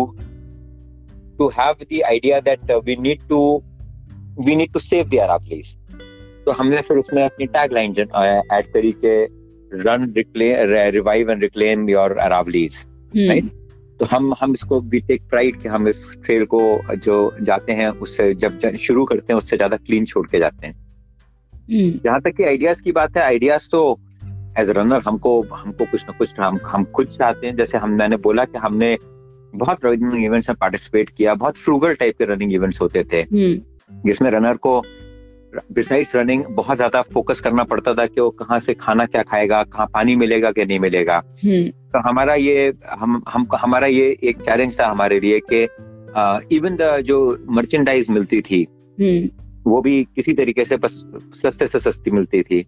to 1.40 1.48
have 1.50 1.78
the 1.88 2.04
idea 2.04 2.40
that 2.42 2.70
uh, 2.70 2.80
we 2.80 2.96
need 2.96 3.28
to 3.28 3.40
we 4.36 4.54
need 4.54 4.72
to 4.72 4.80
save 4.80 5.10
the 5.10 5.20
Arab 5.20 5.46
place. 5.50 5.76
तो 6.44 6.52
हमने 6.58 6.80
फिर 6.82 6.98
उसमें 6.98 7.22
अपनी 7.22 7.46
टैग 7.54 7.72
लाइन 7.72 7.94
ऐड 8.52 8.72
करी 8.72 8.92
के 9.04 9.14
run 9.72 10.12
revive 10.94 11.30
and 11.30 11.42
reclaim 11.42 11.88
your 11.88 12.16
Aravallis 12.18 12.84
right 13.16 13.50
तो 14.00 14.06
हम 14.10 14.32
हम 14.40 14.52
इसको 14.54 14.80
वी 14.92 15.00
टेक 15.08 15.22
प्राइड 15.30 15.60
कि 15.62 15.68
हम 15.68 15.88
इस 15.88 16.00
ट्रेल 16.24 16.44
को 16.54 16.60
जो 16.96 17.16
जाते 17.42 17.72
हैं 17.72 17.88
उससे 18.06 18.32
जब 18.44 18.58
शुरू 18.80 19.04
करते 19.04 19.32
हैं 19.32 19.38
उससे 19.38 19.56
ज़्यादा 19.56 19.76
क्लीन 19.76 20.04
छोड़ 20.04 20.26
के 20.28 20.38
जाते 20.38 20.66
हैं 20.66 20.74
hmm. 20.74 22.04
जहाँ 22.04 22.20
तक 22.20 22.36
कि 22.36 22.44
आइडियाज़ 22.44 22.82
की 22.82 22.92
बात 22.92 23.16
है 23.16 23.22
आइडियाज़ 23.22 23.68
तो 23.72 23.82
एज 24.58 24.70
रनर 24.78 25.02
हमको 25.06 25.40
हमको 25.52 25.84
कुछ 25.84 26.04
ना 26.08 26.16
कुछ 26.18 26.40
हम 26.40 26.58
हम 26.64 26.84
खुद 26.96 27.08
चाहते 27.08 27.46
हैं 27.46 27.56
जैसे 27.56 27.78
हम 27.78 27.90
मैंने 27.98 28.16
बोला 28.28 28.44
कि 28.44 28.58
हमने 28.58 28.96
बहुत 29.54 29.84
रनिंग 29.84 30.24
इवेंट्स 30.24 30.50
में 30.50 30.56
पार्टिसिपेट 30.60 31.10
किया 31.10 31.34
बहुत 31.34 31.56
फ्रूगल 31.56 31.94
टाइप 31.94 32.18
के 32.18 32.24
रनिंग 32.24 32.52
इवेंट्स 32.52 32.80
होते 32.80 33.04
थे 33.04 33.20
हम्म। 33.22 34.02
जिसमें 34.06 34.30
रनर 34.30 34.56
को 34.56 34.82
बिसाइड्स 35.72 36.14
रनिंग 36.16 36.44
बहुत 36.50 36.76
ज़्यादा 36.76 37.00
फोकस 37.04 37.40
करना 37.40 37.64
पड़ता 37.64 37.94
था 37.94 38.06
कि 38.06 38.20
वो 38.20 38.30
कहाँ 38.30 38.58
से 38.60 38.74
खाना 38.74 39.06
क्या 39.06 39.22
खाएगा 39.22 39.62
कहाँ 39.64 39.86
पानी 39.94 40.16
मिलेगा 40.16 40.50
कि 40.52 40.64
नहीं 40.64 40.78
मिलेगा 40.80 41.16
हम्म। 41.44 41.68
तो 41.68 42.08
हमारा 42.08 42.34
ये 42.34 42.72
हम 42.90 43.22
हम 43.28 43.46
हमारा 43.54 43.86
ये 43.86 44.16
एक 44.22 44.40
चैलेंज 44.40 44.78
था 44.80 44.86
हमारे 44.86 45.20
लिए 45.20 45.40
कि 45.52 45.62
इवन 46.56 46.76
द 46.76 46.96
जो 47.04 47.18
मर्चेंडाइज 47.50 48.10
मिलती 48.10 48.40
थी 48.40 48.66
हम्म। 48.98 49.28
वो 49.66 49.80
भी 49.82 50.02
किसी 50.16 50.32
तरीके 50.32 50.64
से 50.64 50.76
बस 50.76 51.04
सस्ते 51.34 51.66
से 51.66 51.80
सस्ती 51.80 52.10
मिलती 52.10 52.42
थी 52.42 52.62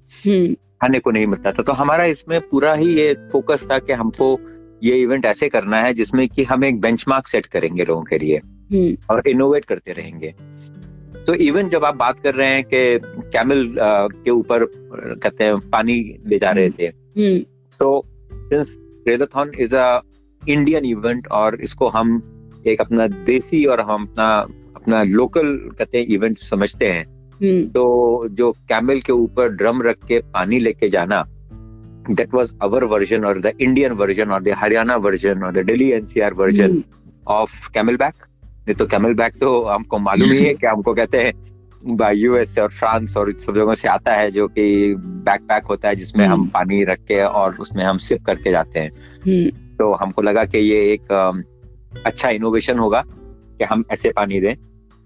खाने 0.82 0.98
को 0.98 1.10
नहीं 1.10 1.26
मिलता 1.26 1.52
था 1.52 1.62
तो 1.62 1.72
हमारा 1.72 2.04
इसमें 2.04 2.40
पूरा 2.40 2.74
ही 2.74 2.94
ये 2.94 3.12
फोकस 3.32 3.66
था 3.70 3.78
कि 3.78 3.92
हमको 3.92 4.34
ये 4.82 4.96
इवेंट 5.02 5.24
ऐसे 5.24 5.48
करना 5.48 5.80
है 5.80 5.92
जिसमें 5.94 6.28
कि 6.28 6.44
हम 6.44 6.64
एक 6.64 6.80
बेंचमार्क 6.80 7.28
सेट 7.28 7.46
करेंगे 7.46 7.84
लोगों 7.84 8.02
के 8.02 8.18
लिए 8.18 8.36
हम्म। 8.36 8.96
और 9.10 9.28
इनोवेट 9.28 9.64
करते 9.64 9.92
रहेंगे 9.92 10.34
तो 11.26 11.34
इवन 11.40 11.68
जब 11.68 11.84
आप 11.84 11.96
बात 11.96 12.20
कर 12.20 12.34
रहे 12.34 12.48
हैं 12.48 12.64
कि 12.64 12.98
कैमल 13.32 13.68
के 13.80 14.30
ऊपर 14.30 14.64
कहते 14.64 15.44
हैं 15.44 15.58
पानी 15.70 15.98
ले 16.26 16.38
जा 16.38 16.50
रहे 16.50 16.70
थे 16.70 16.90
so 17.76 17.90
since 18.32 18.76
Trailathon 19.08 19.52
is 19.60 19.74
a 19.76 20.00
Indian 20.42 20.84
event 20.84 21.26
और 21.32 21.60
इसको 21.60 21.88
हम 21.88 22.16
एक 22.66 22.80
अपना 22.80 23.06
देसी 23.24 23.64
और 23.64 23.80
हम 23.80 24.06
अपना 24.06 24.28
अपना 24.76 25.02
लोकल 25.02 25.56
कहते 25.78 25.98
हैं 25.98 26.06
इवेंट 26.06 26.38
समझते 26.38 26.86
हैं 26.86 27.04
हम्म। 27.40 27.66
तो 27.68 28.28
जो 28.30 28.50
कैमल 28.68 29.00
के 29.00 29.12
ऊपर 29.12 29.48
ड्रम 29.52 29.82
रख 29.82 30.04
के 30.08 30.18
पानी 30.32 30.58
लेके 30.58 30.88
जाना 30.88 31.24
that 32.09 32.32
was 32.32 32.54
our 32.61 32.87
version 32.87 33.25
or 33.25 33.40
the 33.40 33.56
Indian 33.59 33.94
version 33.94 34.30
or 34.30 34.40
the 34.40 34.50
Haryana 34.50 35.00
version 35.02 35.42
or 35.42 35.52
the 35.52 35.64
Delhi 35.64 35.90
NCR 35.92 36.37
version 36.37 36.71
mm. 36.71 36.85
of 37.26 37.50
Camelback. 37.73 38.14
नहीं 38.62 38.75
तो 38.75 38.87
कैमलबैक 38.87 39.35
तो 39.40 39.64
हमको 39.64 39.99
मालूम 39.99 40.30
ही 40.30 40.44
है 40.44 40.54
कि 40.54 40.66
हमको 40.66 40.94
कहते 40.94 41.18
हैं 41.18 42.12
यूएस 42.12 42.59
और 42.59 42.68
फ्रांस 42.68 43.16
और 43.16 43.32
सब 43.32 43.54
जगहों 43.54 43.75
से 43.75 43.88
आता 43.88 44.14
है 44.14 44.30
जो 44.30 44.49
कि 44.49 44.94
बैकपैक 44.99 45.64
होता 45.64 45.88
है 45.88 45.97
जिसमें 45.97 46.26
हम 46.26 46.44
hmm. 46.44 46.54
पानी 46.54 46.85
रख 46.85 46.99
के 46.99 47.23
और 47.23 47.56
उसमें 47.61 47.85
हम 47.85 47.99
सिप 47.99 48.25
करके 48.25 48.50
जाते 48.50 48.80
हैं 48.80 48.90
hmm. 49.26 49.78
तो 49.78 49.92
हमको 49.92 50.23
लगा 50.23 50.44
कि 50.44 50.59
ये 50.59 50.92
एक 50.92 51.12
अच्छा 52.06 52.30
इनोवेशन 52.30 52.78
होगा 52.78 53.04
कि 53.59 53.64
हम 53.64 53.85
ऐसे 53.90 54.11
पानी 54.11 54.40
दें 54.40 54.54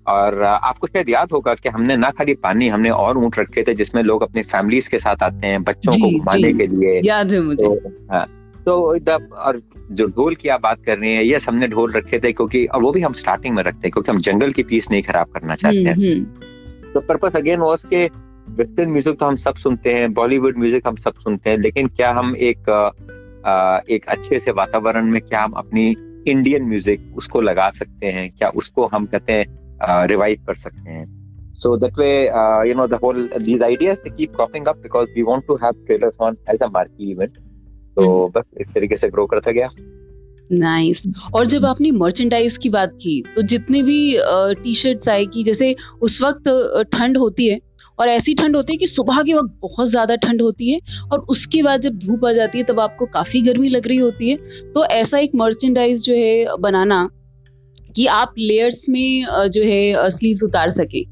और 0.08 0.42
आपको 0.42 0.86
शायद 0.86 1.08
याद 1.08 1.32
होगा 1.32 1.54
कि 1.54 1.68
हमने 1.68 1.96
ना 1.96 2.10
खाली 2.10 2.34
पानी 2.34 2.68
हमने 2.68 2.90
और 2.90 3.18
ऊँट 3.18 3.38
रखे 3.38 3.62
थे 3.62 3.74
जिसमें 3.74 4.02
लोग 4.02 4.22
अपने 4.22 4.42
फैमिलीज़ 4.42 4.90
के 4.90 4.98
साथ 4.98 5.22
आते 5.22 5.46
हैं 5.46 5.64
बच्चों 5.64 5.92
को 5.92 6.18
घुमाने 6.18 6.52
के 6.52 6.66
लिए। 6.66 7.00
याद 7.04 7.32
है 7.32 7.40
मुझे। 7.40 7.64
तो, 7.64 7.92
हाँ, 8.12 8.26
तो 8.64 8.98
और 9.34 9.62
जो 9.90 10.06
ढोल 10.06 10.34
की 10.34 10.48
आप 10.48 10.60
बात 10.62 10.84
कर 10.84 10.98
रही 10.98 11.14
हैं 11.14 11.22
ये 11.22 11.38
हमने 11.48 11.68
ढोल 11.68 11.92
रखे 11.92 12.18
थे 12.18 12.32
क्योंकि 12.32 12.66
और 12.66 12.82
वो 12.82 12.92
भी 12.92 13.00
हम 13.00 13.12
स्टार्टिंग 13.12 13.54
में 13.56 13.62
रखते 13.62 13.80
हैं 13.84 13.90
क्योंकि 13.90 14.12
हम 14.12 14.18
जंगल 14.18 14.52
की 14.52 14.62
पीस 14.62 14.90
नहीं 14.90 15.02
खराब 15.02 15.26
करना 15.26 15.54
चाहते 15.54 15.78
हैं। 15.78 15.94
हम्म, 15.94 16.06
हम्म। 16.06 16.92
तो 16.92 17.00
पर्पस 17.00 17.36
अगेन 17.36 17.60
वॉज़ 17.60 17.86
के 17.86 18.04
वेस्टर्न 18.48 18.90
म्यूज़िक 18.90 19.18
तो 19.18 19.26
हम 19.26 19.36
सब 19.36 19.54
सुनते 19.54 19.92
हैं 19.92 20.14
बॉलीवुड 20.14 20.58
म्यूज़िक 20.58 20.86
हम 20.86 20.96
सब 20.96 21.14
सुनते 21.14 21.50
हैं 21.50 21.58
लेकिन 21.58 21.86
क्या 21.86 22.12
हम 22.12 22.36
एक 22.36 22.58
एक 23.90 24.04
अच्छे 24.08 24.38
से 24.38 24.50
वातावरण 24.50 25.06
में 25.06 25.20
क्या 25.20 25.42
हम 25.42 25.52
अपनी 25.52 25.96
इंडियन 26.28 26.62
म्यूज़िक 26.62 27.14
उसको 27.16 27.40
लगा 27.40 27.70
सकते 27.70 28.06
हैं? 28.06 28.30
क्या 28.30 28.48
उसको 28.48 28.86
हम 28.86 29.06
कहते 29.06 29.32
हैं 29.32 29.65
रिवाइव 29.82 30.38
कर 30.46 30.54
सकते 30.54 30.90
हैं 30.90 31.16
so 31.58 31.76
that 31.76 31.96
way 31.96 32.28
uh, 32.30 32.62
you 32.62 32.74
know 32.74 32.86
the 32.86 32.98
whole 32.98 33.20
these 33.38 33.62
ideas 33.62 34.00
they 34.00 34.10
keep 34.10 34.32
cropping 34.34 34.66
up 34.68 34.80
because 34.82 35.08
we 35.16 35.22
want 35.22 35.46
to 35.46 35.56
have 35.56 35.74
trailers 35.86 36.18
on 36.18 36.36
as 36.46 36.60
a 36.60 36.68
marquee 36.68 37.12
event 37.12 37.38
तो 37.96 38.02
hmm. 38.02 38.36
बस 38.36 38.50
इस 38.60 38.68
तरीके 38.74 38.96
से 38.96 39.08
ग्रो 39.08 39.26
करता 39.26 39.50
गया 39.50 39.68
नाइस 40.52 41.02
nice. 41.02 41.34
और 41.34 41.46
जब 41.46 41.64
आपने 41.64 41.90
मर्चेंडाइज 41.90 42.56
की 42.56 42.68
बात 42.68 42.92
की 43.02 43.22
तो 43.36 43.42
जितने 43.42 43.82
भी 43.82 44.16
टी 44.62 44.74
शर्ट्स 44.74 45.08
आए 45.08 45.26
कि 45.26 45.42
जैसे 45.42 45.74
उस 46.02 46.22
वक्त 46.22 46.48
ठंड 46.92 47.18
होती 47.18 47.48
है 47.48 47.60
और 47.98 48.08
ऐसी 48.08 48.34
ठंड 48.34 48.56
होती 48.56 48.72
है 48.72 48.76
कि 48.76 48.86
सुबह 48.86 49.22
के 49.22 49.34
वक्त 49.34 49.58
बहुत 49.62 49.88
ज़्यादा 49.88 50.16
ठंड 50.16 50.42
होती 50.42 50.72
है 50.72 50.80
और 51.12 51.18
उसके 51.18 51.62
बाद 51.62 51.80
जब 51.80 51.98
धूप 51.98 52.24
आ 52.24 52.32
जाती 52.32 52.58
है 52.58 52.64
तब 52.64 52.80
आपको 52.80 53.06
काफ़ी 53.06 53.42
गर्मी 53.42 53.68
लग 53.68 53.86
रही 53.88 53.98
होती 53.98 54.28
है 54.30 54.36
तो 54.72 54.84
ऐसा 54.84 55.18
एक 55.18 55.34
मर्चेंडाइज 55.34 56.04
जो 56.04 56.14
है 56.14 56.56
बनाना 56.60 57.08
कि 57.96 58.06
आप 58.06 58.34
लेयर्स 58.38 58.84
में 58.88 59.26
जो 59.48 59.62
है 59.62 60.10
स्लीव्स 60.10 60.42
उतार 60.42 60.70
सके। 60.70 61.04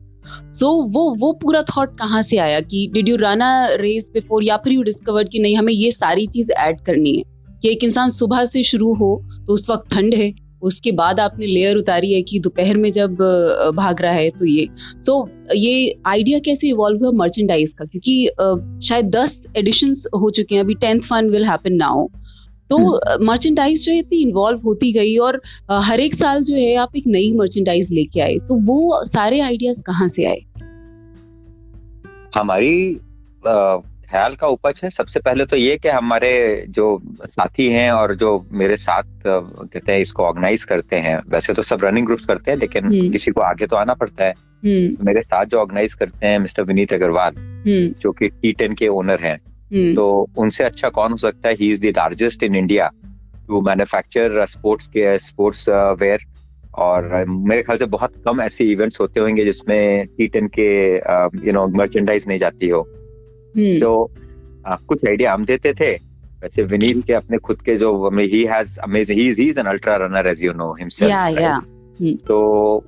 सो 0.52 0.66
so, 0.66 0.94
वो 0.94 1.14
वो 1.14 1.32
पूरा 1.32 1.62
थॉट 1.62 1.96
कहाँ 1.98 2.22
से 2.22 2.36
आया 2.36 2.60
कि 2.60 2.88
did 2.94 3.08
you 3.08 3.16
run 3.16 3.40
a 3.40 3.76
race 3.80 4.10
before 4.14 4.44
या 4.44 4.56
फिर 4.56 4.72
यू 4.72 4.82
डिस्कवर्ड 4.82 5.28
कि 5.28 5.38
नहीं 5.38 5.56
हमें 5.56 5.72
ये 5.72 5.90
सारी 5.90 6.26
चीज़ 6.26 6.52
ऐड 6.52 6.80
करनी 6.80 7.16
है? 7.16 7.22
कि 7.62 7.70
एक 7.70 7.84
इंसान 7.84 8.10
सुबह 8.10 8.44
से 8.44 8.62
शुरू 8.62 8.94
हो 8.94 9.20
तो 9.46 9.52
उस 9.52 9.68
वक्त 9.70 9.92
ठंड 9.92 10.14
है 10.14 10.32
उसके 10.62 10.92
बाद 10.92 11.20
आपने 11.20 11.46
लेयर 11.46 11.76
उतारी 11.76 12.12
है 12.12 12.20
कि 12.22 12.38
दोपहर 12.38 12.76
में 12.76 12.90
जब 12.92 13.14
भाग 13.76 14.00
रहा 14.02 14.12
है 14.12 14.30
तो 14.30 14.46
ये। 14.46 14.68
सो 15.02 15.20
so, 15.20 15.28
ये 15.54 15.94
आइडिया 16.06 16.38
कैसे 16.38 16.68
इवॉल्व 16.68 17.04
हुआ? 17.04 17.10
मर्चेंडाइज 17.14 17.72
का 17.72 17.84
क्योंकि 17.84 18.86
शायद 18.88 19.10
दस 19.16 19.42
एडिशन 19.56 19.92
हो 20.20 20.30
चुके 20.30 20.54
हैं 20.54 20.62
अभी 20.62 20.74
tenth 20.74 21.00
fun 21.00 21.28
will 21.30 21.44
happen 21.44 21.72
now 21.72 22.06
तो 22.70 22.78
मर्चेंडाइज 23.24 23.78
हम्म। 23.78 23.84
जो 23.84 23.92
है 23.92 23.98
इतनी 23.98 24.18
इन्वॉल्व 24.18 24.60
होती 24.60 24.92
गई 24.92 25.16
और 25.18 25.40
हर 25.82 26.00
एक 26.00 26.14
साल 26.14 26.44
जो 26.44 26.56
है 26.56 26.74
आप 26.76 26.96
एक 26.96 27.06
नई 27.06 27.32
मर्चेंडाइज 27.32 27.92
लेके 27.92 28.20
आए 28.20 28.38
तो 28.48 28.56
वो 28.66 29.04
सारे 29.04 29.40
आइडियाज़ 29.40 29.82
कहाँ 29.82 30.08
से 30.08 30.24
आए 30.24 30.42
हमारी 32.34 33.00
ख्याल 33.44 34.34
का 34.34 34.46
उपज 34.46 34.80
है 34.84 34.88
सबसे 34.90 35.20
पहले 35.20 35.44
तो 35.46 35.56
ये 35.56 35.76
कि 35.76 35.88
हमारे 35.88 36.32
जो 36.70 36.86
साथी 37.26 37.68
हैं 37.68 37.90
और 37.92 38.14
जो 38.14 38.30
मेरे 38.52 38.76
साथ 38.76 39.04
कहते 39.26 39.92
हैं 39.92 39.98
इसको 40.00 40.22
ऑर्गेनाइज 40.22 40.64
करते 40.64 40.96
हैं 40.96 41.18
वैसे 41.28 41.54
तो 41.54 41.62
सब 41.62 41.84
रनिंग 41.84 42.06
ग्रुप्स 42.06 42.24
करते 42.24 42.50
हैं 42.50 42.58
लेकिन 42.58 42.84
हम्म। 42.84 43.10
किसी 43.10 43.30
को 43.30 43.40
आगे 43.40 43.66
तो 43.66 43.76
आना 43.76 43.94
पड़ता 43.94 44.24
है 44.24 44.30
हम्म। 44.30 45.06
मेरे 45.06 45.22
साथ 45.22 45.46
जो 45.46 45.60
ऑर्गेनाइज 45.60 45.94
करते 45.94 46.26
हैं 46.26 46.38
मिस्टर 46.38 46.62
विनीत 46.62 46.92
अग्रवाल 46.92 47.34
जो 48.00 48.12
कि 48.12 48.28
टी 48.28 48.52
टेन 48.52 48.74
के 48.74 48.88
ओनर 48.88 49.20
हैं. 49.20 49.38
तो 49.72 50.28
उनसे 50.38 50.64
अच्छा 50.64 50.88
कौन 50.88 51.10
हो 51.10 51.16
सकता 51.16 51.48
है? 51.48 51.54
He 51.54 51.70
is 51.72 51.80
the 51.80 51.92
largest 51.96 52.42
in 52.42 52.54
India 52.54 52.90
to 53.48 53.60
manufacture 53.60 54.46
sports 54.46 54.86
के 54.86 55.18
स्पोर्ट्स 55.18 55.68
वेयर 56.00 56.20
और 56.74 57.08
uh, 57.22 57.28
मेरे 57.48 57.62
ख्याल 57.62 57.78
से 57.78 57.86
बहुत 57.86 58.12
कम 58.24 58.40
ऐसे 58.40 58.64
इवेंट्स 58.64 59.00
होते 59.00 59.20
होंगे 59.20 59.44
जिसमें 59.44 60.06
टी 60.06 60.26
टेन 60.28 60.48
के 60.58 60.68
यू 61.46 61.52
नो 61.52 61.66
मर्चेंडाइज 61.68 62.24
नहीं 62.28 62.38
जाती 62.38 62.68
हो। 62.68 62.80
hmm. 63.58 63.80
तो 63.80 64.10
uh, 64.70 64.80
कुछ 64.84 65.06
आइडिया 65.08 65.34
हम 65.34 65.44
देते 65.44 65.72
थे। 65.72 65.92
वैसे 66.42 66.62
विनीत 66.62 67.04
के 67.06 67.12
अपने 67.12 67.38
खुद 67.38 67.60
के 67.62 67.76
जो 67.76 68.10
he 68.18 68.44
has 68.44 68.78
amazing 68.80 69.20
he 69.20 69.48
is 69.48 69.60
an 69.60 69.66
ultra 69.66 69.96
runner 69.96 70.26
as 70.26 70.44
you 70.44 70.52
know 70.52 70.72
himself 70.72 71.12
तो 72.26 72.38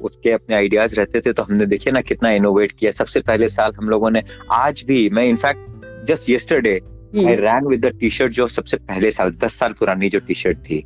उसके 0.01 0.31
अपने 0.31 0.57
आइडियाज़ 0.57 0.95
रहते 0.95 1.21
थे 1.21 1.33
तो 1.33 1.43
हमने 1.43 1.67
देखिए 1.67 1.93
ना 1.93 2.01
कितना 2.01 2.31
इनोवेट 2.31 2.73
किया। 2.73 2.91
सबसे 2.91 3.21
पहले 3.21 3.49
साल 3.49 3.73
हम 3.79 3.89
लोगों 3.89 4.11
ने 4.11 4.23
आज 4.51 4.85
भी 4.87 5.11
मैं 5.11 5.25
in fact 5.25 5.76
just 6.09 6.31
yesterday 6.31 6.79
I 7.27 7.35
ran 7.37 7.67
with 7.67 7.85
the 7.87 7.93
T 8.01 8.11
shirt 8.11 8.33
जो 8.33 8.47
सबसे 8.47 8.77
पहले 8.77 9.11
साल 9.11 9.31
दस 9.45 9.55
साल 9.55 9.73
पुरानी 9.73 10.09
जो 10.09 10.19
टी 10.19 10.35
शर्ट 10.35 10.59
थी। 10.59 10.85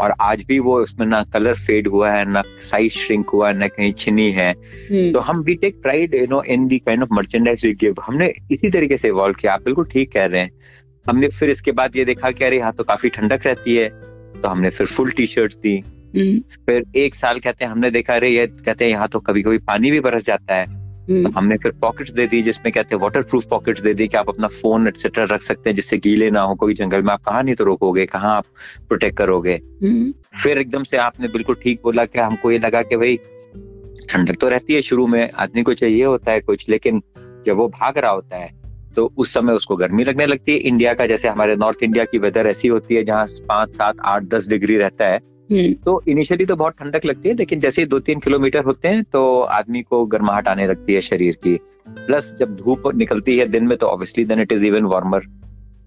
और 0.00 0.12
आज 0.20 0.42
भी 0.44 0.58
वो 0.58 0.80
उसमें 0.82 1.06
ना 1.06 1.22
कलर 1.24 1.54
फेड 1.54 1.88
हुआ 1.88 2.10
है 2.10 2.24
ना 2.24 2.42
साइज़ 2.60 2.92
श्रिंक 2.92 3.28
हुआ 3.28 3.48
है 3.48 3.56
ना 3.58 3.68
कहीं 3.68 3.92
छिनी 3.92 4.30
है। 4.30 4.54
Hmm. 4.54 5.12
तो 5.12 5.18
हम 5.18 5.40
we 5.40 5.54
take 5.54 5.80
pride 5.82 6.14
you 6.14 6.26
know 6.30 6.42
in 6.42 6.66
the 6.68 6.78
kind 6.78 7.02
of 7.02 7.08
merchandise 7.12 7.64
we 7.64 7.72
give 7.74 7.94
हमने 8.02 8.32
इसी 8.52 8.70
तरीके 8.70 8.96
से 8.96 9.08
इवॉल्व 9.08 9.34
किया। 9.34 9.52
आप 9.52 9.62
बिल्कुल 9.62 9.84
ठीक 9.84 10.12
कह 10.12 10.24
रहे 10.24 10.40
हैं। 10.40 10.50
हमने 11.06 11.28
फिर 11.28 11.50
इसके 11.50 11.72
बाद 11.72 11.96
ये 11.96 12.04
देखा 12.04 12.30
कि 12.30 12.44
अरे 12.44 12.58
यहाँ 12.58 12.72
तो 12.72 12.84
काफ़ी 12.84 13.08
ठंडक 13.08 13.46
रहती 13.46 13.76
है। 13.76 13.88
तो 14.40 14.48
हमने 14.48 14.70
फिर 14.70 14.86
फुल 14.86 15.10
टी 15.10 15.26
शर्ट 15.26 15.54
दी। 15.54 15.80
Hmm. 15.80 16.56
फिर 16.66 16.84
एक 16.96 17.14
साल 17.14 17.40
कहते 17.40 17.64
हैं 17.64 17.72
हमने 17.72 17.90
देखा 17.90 18.14
अरे 18.14 18.30
ये 18.30 18.46
कहते 18.46 18.84
हैं 18.84 18.92
यहाँ 18.92 19.08
तो 19.08 19.20
कभी 19.20 19.42
कभी 19.42 19.58
पानी 19.58 19.90
भी 19.90 20.00
बरस 20.00 20.24
जाता 20.24 20.54
है। 20.54 20.83
तो 21.04 21.12
हम्म। 21.12 21.32
हमने 21.36 21.56
फिर 21.56 21.72
पॉकेट्स 21.72 22.12
दे 22.12 22.26
दी 22.26 22.42
जिसमें 22.42 22.72
कहते 22.72 22.94
हैं 22.94 23.02
वाटर 23.02 23.22
प्रूफ 23.22 23.46
पॉकेट्स 23.46 23.82
दे 23.82 23.94
दी 23.94 24.06
कि 24.08 24.16
आप 24.16 24.28
अपना 24.28 24.48
फ़ोन 24.48 24.88
एक्सेट्रा 24.88 25.24
रख 25.24 25.42
सकते 25.42 25.70
हैं 25.70 25.74
जिससे 25.76 25.98
गीले 25.98 26.30
ना 26.30 26.40
हो 26.40 26.54
कोई 26.54 26.74
जंगल 26.74 27.02
में 27.02 27.12
आप 27.12 27.22
कहाँ 27.22 27.42
नहीं 27.42 27.54
तो 27.54 27.64
रोकोगे 27.64 28.06
कहाँ 28.06 28.36
आप 28.36 28.44
प्रोटेक्ट 28.88 29.16
करोगे 29.16 29.60
हम्म। 29.84 30.12
फिर 30.42 30.58
एकदम 30.58 30.82
से 30.82 30.96
आपने 30.96 31.28
बिल्कुल 31.28 31.56
ठीक 31.62 31.80
बोला 31.84 32.04
कि 32.04 32.18
हमको 32.18 32.50
ये 32.50 32.58
लगा 32.58 32.82
कि 32.82 32.96
भाई 32.96 33.18
ठंडक 34.10 34.36
तो 34.36 34.48
रहती 34.48 34.74
है 34.74 34.82
शुरू 34.82 35.06
में 35.06 35.30
आदमी 35.30 35.62
को 35.62 35.74
चाहिए 35.74 36.04
होता 36.04 36.32
है 36.32 36.40
कुछ 36.40 36.68
लेकिन 36.68 37.02
जब 37.46 37.56
वो 37.56 37.68
भाग 37.68 37.98
रहा 37.98 38.10
होता 38.10 38.36
है 38.36 38.64
तो 38.96 39.12
उस 39.16 39.34
समय 39.34 39.52
उसको 39.52 39.76
गर्मी 39.76 40.04
लगने 40.04 40.26
लगती 40.26 40.52
है 40.52 40.58
इंडिया 40.58 40.94
का 40.94 41.06
जैसे 41.06 41.28
हमारे 41.28 41.56
नॉर्थ 41.56 41.82
इंडिया 41.82 42.04
की 42.04 42.18
वेदर 42.18 42.46
ऐसी 42.46 42.68
होती 42.68 42.94
है 42.94 43.04
जहाँ 43.04 43.26
पाँच 43.48 43.74
सात 43.74 43.96
आठ 44.04 44.22
दस 44.22 44.48
डिग्री 44.48 44.76
रहता 44.76 45.04
है। 45.04 45.33
तो 45.50 46.00
इनिशियली 46.08 46.44
तो 46.46 46.56
बहुत 46.56 46.74
ठंडक 46.78 47.04
लगती 47.04 47.28
है 47.28 47.34
लेकिन 47.34 47.60
जैसे 47.60 47.82
ही 47.82 47.86
दो 47.88 47.98
तीन 48.00 48.20
किलोमीटर 48.20 48.64
होते 48.64 48.88
हैं 48.88 49.02
तो 49.04 49.40
आदमी 49.40 49.82
को 49.82 50.04
गर्माहट 50.06 50.48
आने 50.48 50.66
लगती 50.66 50.94
है 50.94 51.00
शरीर 51.00 51.36
की। 51.44 51.56
प्लस 51.88 52.34
जब 52.38 52.54
धूप 52.56 52.82
निकलती 52.94 53.36
है 53.38 53.46
दिन 53.46 53.66
में 53.66 53.76
तो 53.78 53.86
obviously 53.86 54.24
then 54.24 54.40
it 54.40 54.52
is 54.52 54.64
even 54.64 54.84
warmer 54.84 55.26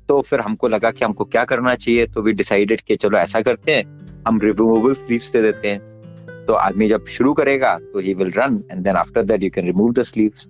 तो 0.10 0.22
फिर 0.22 0.40
हमको 0.40 0.68
लगा 0.68 0.92
कि 0.92 1.06
हमको 1.06 1.26
क्या 1.26 1.44
करना 1.46 1.76
चाहिए 1.76 2.06
तो 2.06 2.22
वी 2.22 2.34
डिसाइडेड 2.34 2.82
कि 2.82 2.96
चलो 2.96 3.18
ऐसा 3.18 3.42
करते 3.42 3.76
हैं 3.76 3.84
हम 4.28 4.40
रिमूवेबल 4.42 4.94
स्लीव्स 4.94 5.32
दे 5.34 5.42
देते 5.42 5.68
हैं। 5.68 6.46
तो 6.46 6.54
आदमी 6.54 6.88
जब 6.88 7.06
शुरू 7.06 7.34
करेगा 7.34 7.78
तो 7.94 8.00
he 8.00 8.14
will 8.14 8.32
run 8.38 8.64
and 8.72 8.84
then 8.84 8.96
after 8.96 9.24
that 9.24 9.44
you 9.44 9.50
can 9.56 9.66
remove 9.66 9.94
the 9.94 10.04
sleeves 10.04 10.48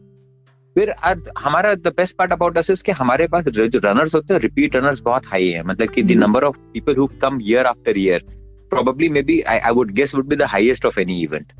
फिर 0.75 0.93
हमारा 1.37 1.73
the 1.75 1.93
best 1.97 2.15
part 2.17 2.31
about 2.31 2.57
us 2.57 2.69
is 2.69 2.83
कि 2.83 2.91
हमारे 2.91 3.27
पास 3.27 3.47
जो 3.47 3.79
रनर्स 3.85 4.15
होते 4.15 4.33
हैं 4.33 4.41
रिपीट 4.41 4.75
रनर्स 4.75 5.01
बहुत 5.01 5.27
हाई 5.27 5.47
है। 5.47 5.63
मतलब 5.63 5.89
कि 5.89 6.03
the 6.03 6.17
number 6.17 6.43
of 6.43 6.57
people 6.73 6.95
who 6.95 7.07
come 7.21 7.39
year 7.43 7.65
after 7.65 7.97
year 7.97 8.25
probably 8.71 9.09
maybe 9.09 9.45
I, 9.45 9.57
I 9.59 9.71
would 9.71 9.95
guess 9.95 10.13
would 10.13 10.29
be 10.29 10.35
the 10.35 10.47
highest 10.47 10.85
of 10.85 10.97
any 10.97 11.21
event. 11.23 11.53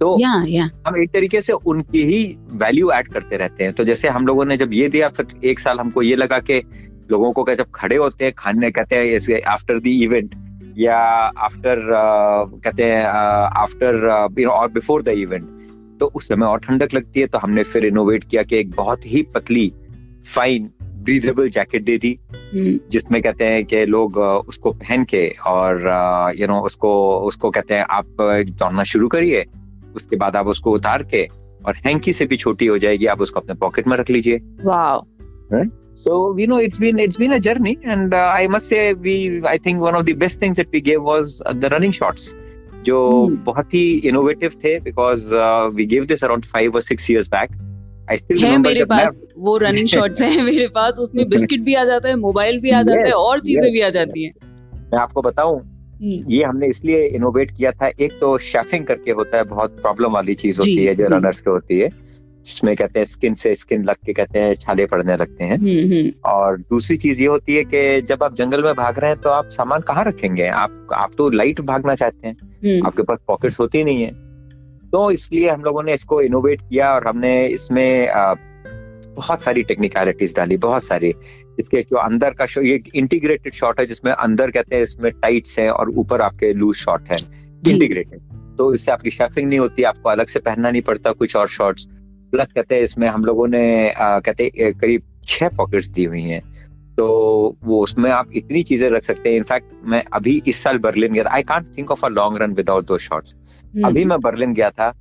तो 0.00 0.16
yeah, 0.18 0.44
yeah. 0.46 0.68
हम 0.86 0.96
एक 0.96 1.10
तरीके 1.12 1.40
से 1.40 1.52
उनकी 1.52 2.02
ही 2.04 2.20
वैल्यू 2.60 2.90
ऐड 2.90 3.08
करते 3.08 3.36
रहते 3.36 3.64
हैं 3.64 3.72
तो 3.72 3.84
जैसे 3.84 4.08
हम 4.08 4.26
लोगों 4.26 4.44
ने 4.44 4.56
जब 4.56 4.72
ये 4.72 4.88
दिया 4.88 5.08
फिर 5.08 5.26
एक 5.44 5.58
साल 5.58 5.80
हमको 5.80 6.02
ये 6.02 6.16
लगा 6.16 6.38
कि 6.40 6.62
लोगों 7.10 7.32
को 7.32 7.54
जब 7.54 7.70
खड़े 7.74 7.96
होते 7.96 8.24
हैं 8.24 8.34
खाने 8.38 8.70
कहते 8.70 8.96
हैं 8.96 9.42
आफ्टर 9.42 9.78
द 9.78 9.86
इवेंट 9.86 10.34
या 10.78 10.96
आफ्टर 11.46 11.78
uh, 11.78 12.64
कहते 12.64 12.84
हैं 12.84 13.04
आफ्टर 13.64 14.28
यू 14.38 14.46
नो 14.46 14.52
और 14.52 14.70
बिफोर 14.72 15.02
द 15.02 15.08
इवेंट 15.08 15.48
तो 16.00 16.06
उस 16.06 16.28
समय 16.28 16.46
और 16.46 16.58
ठंडक 16.58 16.94
लगती 16.94 17.20
है 17.20 17.26
तो 17.26 17.38
हमने 17.38 17.62
फिर 17.62 17.86
इनोवेट 17.86 18.24
किया 18.24 18.42
कि 18.42 18.56
एक 18.56 18.70
बहुत 18.70 19.06
ही 19.06 19.22
पतली 19.34 19.72
फाइन 20.34 20.70
ब्रीदेबल 21.04 21.48
जैकेट 21.50 21.84
दे 21.84 21.96
दी 21.98 22.18
हम्म। 22.34 22.78
जिसमें 22.92 23.20
कहते 23.22 23.44
हैं 23.44 23.64
कि 23.64 23.84
लोग 23.86 24.18
उसको 24.18 24.72
पहन 24.82 25.04
के 25.14 25.26
और 25.46 25.82
यू 26.38 26.46
नो 26.46 26.60
उसको 26.70 26.92
उसको 27.28 27.50
कहते 27.50 27.74
हैं 27.74 27.84
आप 27.98 28.16
दौड़ना 28.62 28.84
शुरू 28.92 29.08
करिए 29.08 29.44
उसके 29.96 30.16
बाद 30.16 30.36
आप 30.36 30.46
उसको 30.46 30.72
उतार 30.74 31.02
के 31.14 31.26
और 31.66 31.76
हैंकी 31.86 32.12
से 32.12 32.26
भी 32.26 32.36
छोटी 32.36 32.66
हो 32.66 32.78
जाएगी 32.78 33.06
आप 33.14 33.20
उसको 33.20 33.40
अपने 33.40 33.54
पॉकेट 33.64 33.88
में 33.88 33.96
रख 33.96 34.10
लीजिए 34.10 34.40
So 35.96 36.34
you 36.38 36.46
know 36.46 36.56
it's 36.56 36.78
been 36.78 36.98
it's 36.98 37.18
been 37.18 37.32
a 37.32 37.38
journey, 37.38 37.78
and 37.84 38.14
uh, 38.14 38.32
I 38.34 38.46
must 38.46 38.68
say 38.68 38.94
we 38.94 39.42
I 39.44 39.58
think 39.58 39.80
one 39.80 39.94
of 39.94 40.06
the 40.06 40.14
best 40.14 40.40
things 40.40 40.56
that 40.56 40.70
we 40.72 40.80
gave 40.80 41.02
was 41.02 41.42
uh, 41.44 41.52
the 41.54 41.68
running 41.68 41.92
shots, 41.92 42.28
जो 42.84 43.00
hmm. 43.26 43.36
बहुत 43.44 43.74
ही 43.74 44.02
innovative 44.10 44.54
थे 44.62 44.78
because 44.82 45.32
uh, 45.40 45.70
we 45.74 45.86
gave 45.86 46.06
this 46.06 46.22
around 46.22 46.46
five 46.46 46.74
or 46.74 46.82
six 46.82 47.10
years 47.10 47.28
back. 47.28 47.50
है 48.12 48.58
मेरे 48.58 48.84
पास 48.84 49.12
वो 49.38 49.56
running 49.56 49.88
shots 49.88 50.20
है 50.20 50.42
मेरे 50.42 50.68
पास 50.68 50.92
उसमें 50.92 51.28
biscuit 51.28 51.60
भी 51.60 51.74
आ 51.74 51.84
जाता 51.84 52.08
है 52.08 52.16
मोबाइल 52.16 52.60
भी 52.60 52.70
आ 52.70 52.82
जाता 52.82 53.06
है 53.06 53.12
और 53.12 53.40
चीज़ें 53.40 53.72
भी 53.72 53.80
आ 53.80 53.88
जाती 53.88 54.24
हैं। 54.24 54.32
मैं 54.92 54.98
आपको 54.98 55.22
बताऊँ 55.22 55.58
हम्म। 55.58 56.32
ये 56.32 56.44
हमने 56.44 56.66
इसलिए 56.66 57.06
इनोवेट 57.06 57.50
किया 57.50 57.70
था 57.72 57.88
एक 58.00 58.12
तो 58.20 58.38
शेफिंग 58.38 58.84
करके 58.84 59.10
होता 59.10 59.38
है 59.38 59.44
बहुत 59.44 59.70
प्रॉब्लम 59.70 60.12
वाली 60.12 60.34
चीज़ 60.34 60.58
होती 60.58 60.84
है 60.84 60.94
जो 60.94 61.04
रनर्स 61.16 61.40
के 61.40 61.50
होती 61.50 61.78
है 61.78 61.88
जिसमें 62.46 62.76
कहते 62.76 63.00
हैं 63.00 63.06
स्किन 63.06 63.34
से 63.34 63.54
स्किन 63.54 63.84
लग 63.84 63.96
के 64.06 64.12
कहते 64.12 64.38
हैं 64.38 64.54
छाले 64.54 64.86
पड़ने 64.86 65.16
लगते 65.16 65.44
हैं। 65.44 65.58
हम्म, 65.58 65.94
हम्म। 65.94 66.30
और 66.30 66.58
दूसरी 66.58 66.96
चीज़ 66.96 67.20
ये 67.20 67.26
होती 67.26 67.54
है 67.54 67.64
कि 67.64 68.02
जब 68.02 68.22
आप 68.22 68.34
जंगल 68.34 68.62
में 68.62 68.74
भाग 68.74 68.98
रहे 68.98 69.10
हैं 69.10 69.20
तो 69.20 69.30
आप 69.30 69.48
सामान 69.48 69.80
कहाँ 69.80 70.04
रखेंगे? 70.04 70.46
आप 70.46 70.88
आप 70.94 71.10
तो 71.18 71.30
लाइट 71.30 71.60
भागना 71.60 71.94
चाहते 71.94 72.28
हैं। 72.28 72.82
आपके 72.82 73.02
पास 73.02 73.18
पॉकेट्स 73.26 73.60
होती 73.60 73.84
नहीं 73.84 74.02
है। 74.02 74.29
तो 74.92 75.10
इसलिए 75.10 75.48
हम 75.48 75.64
लोगों 75.64 75.82
ने 75.82 75.94
इसको 75.94 76.20
इनोवेट 76.22 76.60
किया 76.60 76.92
और 76.94 77.06
हमने 77.08 77.46
इसमें 77.48 78.08
बहुत 79.16 79.42
सारी 79.42 79.62
टेक्निकलिटीज 79.62 80.34
डाली 80.36 80.56
बहुत 80.56 80.84
सारी। 80.84 81.14
इसके 81.58 81.80
जो 81.80 81.96
अंदर 81.96 82.34
का 82.34 82.46
ये 82.62 82.82
इंटीग्रेटेड 82.94 83.52
शॉट 83.54 83.80
है 83.80 83.86
जिसमें 83.86 84.12
अंदर 84.12 84.50
कहते 84.50 84.76
हैं 84.76 84.82
इसमें 84.82 85.10
टाइट्स 85.12 85.58
है 85.58 85.70
और 85.70 85.90
ऊपर 85.98 86.20
आपके 86.20 86.52
लूज 86.52 86.76
शॉट 86.76 87.08
है। 87.08 87.16
इंटीग्रेटेड 87.68 88.20
तो 88.58 88.72
इससे 88.74 88.92
आपकी 88.92 89.10
शेफिंग 89.10 89.48
नहीं 89.48 89.58
होती 89.58 89.82
आपको 89.82 90.08
अलग 90.08 90.26
से 90.26 90.38
पहनना 90.40 90.70
नहीं 90.70 90.82
पड़ता 90.82 91.12
कुछ 91.12 91.36
और 91.36 91.48
शॉर्ट्स 91.48 91.86
प्लस 92.32 92.52
कहते 92.52 92.74
हैं 92.74 92.82
इसमें 92.82 93.06
हम 93.08 93.24
लोगों 93.24 93.46
ने 93.48 93.90
आ, 93.90 94.18
कहते 94.20 94.72
करीब 94.72 95.02
छह 95.28 95.48
पॉकेट्स 95.48 95.86
दी 95.88 96.04
हुई 96.04 96.22
हैं। 96.22 96.42
तो 96.96 97.06
वो 97.64 97.82
उसमें 97.82 98.10
आप 98.10 98.30
इतनी 98.34 98.62
चीज़ें 98.62 98.88
रख 98.90 99.02
सकते 99.02 99.28
हैं। 99.28 99.36
इनफैक्ट 99.36 99.72
मैं 99.84 100.02
अभी 100.12 100.40
इस 100.46 100.62
साल 100.62 100.78
बर्लिन 100.78 101.12
गया 101.12 101.24
I 101.30 101.42
can't 101.42 101.66
think 101.78 101.90
of 101.90 102.04
a 102.06 102.08
long 102.08 102.42
run 102.42 102.52
without 102.52 102.86
दो 102.86 102.98
शॉर्ट्स 102.98 103.34
अभी 103.86 104.04
मैं 104.04 104.18
बर्लिन 104.20 104.54
गया 104.54 104.70
था। 104.70 104.92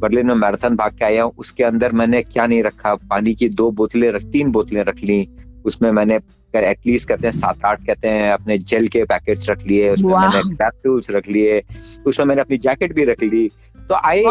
बर्लिन 0.00 0.26
में 0.26 0.34
मैराथन 0.34 0.76
भाग 0.76 0.96
के 0.98 1.04
आया 1.04 1.22
हूँ। 1.22 1.32
उसके 1.38 1.64
अंदर 1.64 1.92
मैंने 1.92 2.22
क्या 2.22 2.46
नहीं 2.46 2.62
रखा? 2.62 2.94
पानी 2.94 3.34
की 3.34 3.48
दो 3.48 3.70
बोतलें 3.70 4.10
रख 4.12 4.22
तीन 4.22 4.50
बोतलें 4.52 4.82
रख 4.84 5.02
ली। 5.04 5.28
उसमें 5.64 5.90
मैंने 5.92 6.20
एटलीस्ट 6.56 7.08
कहते 7.08 7.26
हैं 7.26 7.34
सात 7.34 7.64
आठ 7.64 7.86
कहते 7.86 8.08
हैं 8.08 8.32
अपने 8.32 8.58
जेल 8.58 8.88
के 8.88 9.04
पैकेट्स 9.04 9.48
रख 9.50 9.66
लिए। 9.66 9.90
उसमें 9.90 10.14
मैंने 10.14 10.54
कैप्सूल्स 10.54 11.10
रख 11.10 11.28
लिए। 11.28 11.62
उसमें 12.06 12.26
मैंने 12.26 12.40
अपनी 12.40 12.58
जैकेट 12.58 12.94
भी 12.94 13.04
रख 13.04 13.22
ली। 13.22 13.48
तो 13.88 13.94
आई 13.94 14.24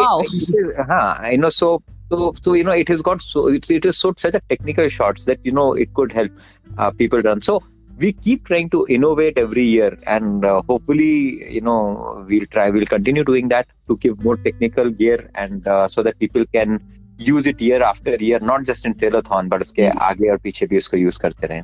हाँ 0.90 1.32
you 1.32 1.38
know 1.38 1.50
so 1.50 1.82
so 2.10 2.32
so 2.40 2.52
you 2.56 2.64
know 2.66 2.74
it 2.82 2.88
has 2.88 3.02
got 3.06 3.22
so 3.22 3.40
it's 3.54 3.70
it 3.70 3.86
is 3.88 3.98
so 4.02 4.10
such 4.20 4.36
a 4.36 4.40
technical 4.50 4.86
shots 4.92 5.26
that 5.26 5.48
you 5.48 5.52
know 5.56 5.64
it 5.82 5.90
could 5.98 6.12
help 6.18 6.30
uh, 6.78 6.90
people 6.90 7.20
run. 7.20 7.42
So 7.42 7.56
we 7.97 8.11
keep 8.13 8.45
trying 8.45 8.69
to 8.69 8.85
innovate 8.89 9.37
every 9.37 9.63
year 9.63 9.97
and 10.07 10.45
uh, 10.45 10.61
hopefully 10.63 11.53
you 11.53 11.61
know 11.61 12.25
we'll 12.27 12.45
try 12.47 12.69
we'll 12.69 12.85
continue 12.85 13.23
doing 13.23 13.47
that 13.49 13.67
to 13.87 13.97
give 13.97 14.23
more 14.23 14.35
technical 14.37 14.89
gear 14.89 15.29
and 15.35 15.67
uh, 15.67 15.87
so 15.87 16.01
that 16.01 16.17
people 16.19 16.45
can 16.53 16.79
use 17.19 17.45
it 17.45 17.61
year 17.61 17.83
after 17.83 18.15
year 18.15 18.39
not 18.39 18.63
just 18.63 18.85
in 18.85 18.95
telethon 18.95 19.49
but 19.49 19.61
उसके 19.61 19.87
आगे 20.09 20.29
और 20.31 20.37
पीछे 20.43 20.65
भी 20.67 20.77
उसको 20.77 20.97
use 20.97 21.17
करते 21.17 21.47
रहें 21.47 21.63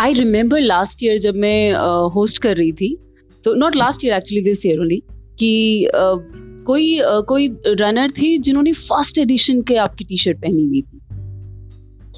I 0.00 0.12
remember 0.14 0.60
last 0.60 1.02
year 1.02 1.18
जब 1.20 1.34
मैं 1.46 1.72
होस्ट 2.14 2.36
uh, 2.36 2.42
कर 2.42 2.56
रही 2.56 2.72
थी 2.72 2.96
तो 3.44 3.54
not 3.54 3.76
last 3.76 4.04
year 4.04 4.14
actually 4.14 4.42
this 4.42 4.66
year 4.66 4.80
only 4.80 5.02
कि 5.38 5.52
uh, 5.94 6.18
कोई 6.66 6.98
uh, 6.98 7.22
कोई 7.28 7.48
रनर 7.80 8.10
थे 8.18 8.36
जिन्होंने 8.48 8.72
फर्स्ट 8.72 9.18
एडिशन 9.18 9.62
के 9.70 9.76
आपकी 9.86 10.04
टी 10.04 10.16
शर्ट 10.16 10.40
पहनी 10.42 10.64
हुई 10.66 10.82
थी 10.82 11.00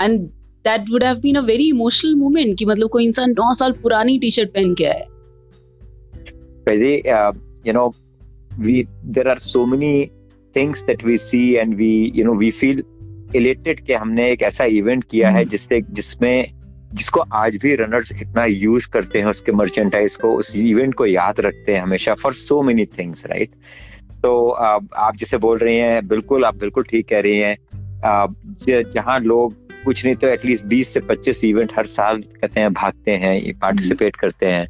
and 0.03 0.29
that 0.66 0.82
would 0.82 1.04
have 1.04 1.16
been 1.16 1.36
a 1.36 1.42
very 1.42 1.70
emotional 1.70 2.16
moment 2.16 2.58
कि 2.58 2.66
मतलब 2.66 2.90
कोई 2.90 3.06
इंसान 3.06 3.32
नौ 3.32 3.54
साल 3.54 3.72
पुरानी 3.72 4.20
टी 4.20 4.32
शर्ट 4.32 4.50
पहन 4.50 4.74
के 4.74 4.86
आया 4.86 5.06
पहले 6.70 6.96
you 7.68 7.74
know 7.74 7.94
we 8.60 8.84
there 9.06 9.28
are 9.28 9.40
so 9.40 9.66
many 9.66 10.10
things 10.56 10.84
that 10.84 11.04
we 11.04 11.18
see 11.18 11.54
and 11.54 11.76
we 11.76 12.12
you 12.16 12.26
know 12.26 12.34
we 12.34 12.52
feel 12.52 12.84
elated 13.36 13.80
कि 13.80 13.94
हमने 13.94 14.32
एक 14.32 14.42
ऐसा 14.42 14.64
इवेंट 14.64 15.04
किया 15.04 15.30
है 15.30 15.42
hmm. 15.42 15.52
जिससे 15.52 15.82
जिसमें 15.92 16.52
जिसको 16.94 17.20
आज 17.20 17.56
भी 17.56 17.76
रनर्स 17.76 18.12
इतना 18.22 18.46
यूज़ 18.46 18.90
करते 18.90 19.20
हैं 19.20 19.26
उसके 19.26 19.52
मर्चेंटाइज 19.52 20.16
को 20.16 20.36
उस 20.36 20.56
इवेंट 20.56 20.94
को 20.94 21.06
याद 21.06 21.40
रखते 21.40 21.76
हैं 21.76 21.82
हमेशा 21.82 22.14
for 22.14 22.34
so 22.34 22.62
many 22.62 22.86
things 22.86 23.26
right 23.26 23.50
तो 24.24 24.50
आप 24.50 25.16
जैसे 25.16 25.38
बोल 25.38 25.58
रही 25.58 25.78
हैं 25.78 26.08
बिल्कुल 26.08 26.46
आप 26.46 26.56
बिल्कुल 26.56 26.84
ठीक 26.84 27.08
कह 27.08 27.20
रही 27.20 27.38
हैं। 27.38 27.58
जहाँ 28.96 29.20
लोग 29.20 29.61
कुछ 29.86 30.06
नहीं 30.06 30.16
तो 30.16 30.28
एटलीस्ट 30.28 30.66
20 30.66 30.88
से 30.88 31.00
25 31.02 31.44
इवेंट 31.44 31.72
हर 31.78 31.86
साल 31.86 32.22
कहते 32.22 32.60
हैं 32.60 32.74
भागते 32.74 33.12
हैं 33.12 33.60
पार्टिसिपेट 33.60 34.16
हम्म। 34.16 34.22
करते 34.22 34.46
हैं। 34.46 34.68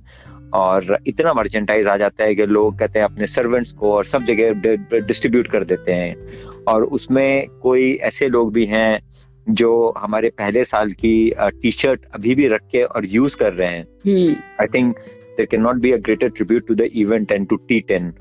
और 0.54 0.98
इतना 1.08 1.34
मर्चेंटाइज 1.34 1.88
आ 1.88 1.98
जाता 1.98 2.24
है 2.24 2.36
कि 2.36 2.46
लोग 2.46 2.80
कहते 2.80 3.00
हैं 3.00 3.06
अपने 3.06 3.28
सर्वेंट्स 3.28 3.72
को 3.72 3.94
और 3.94 4.06
सब 4.06 4.24
जगह 4.26 4.54
डिस्ट्रीब्यूट 5.00 5.48
कर 5.48 5.64
देते 5.64 5.94
हैं। 5.94 6.16
और 6.68 6.84
उसमें 6.84 7.48
कोई 7.62 7.94
ऐसे 8.04 8.30
लोग 8.30 8.54
भी 8.54 8.66
हैं 8.66 9.02
जो 9.48 9.94
हमारे 9.98 10.30
पहले 10.30 10.64
साल 10.64 10.92
की 10.92 11.34
टी 11.40 11.72
शर्ट 11.72 12.06
अभी 12.14 12.36
भी 12.36 12.48
रख 12.48 12.62
के 12.72 12.84
और 12.84 13.06
यूज़ 13.06 13.38
कर 13.38 13.54
रहे 13.54 13.70
हैं। 13.70 14.36
I 14.62 14.68
think 14.68 14.98
there 15.38 15.46
can 15.46 15.62
not 15.62 15.76
be 15.76 15.92
a 15.92 15.98
greater 15.98 16.30
tribute 16.30 16.68
to 16.68 16.76
the 16.76 16.82
event 16.82 17.32
and 17.32 17.48
to 17.48 17.56
T 17.56 17.80
ten 17.88 18.14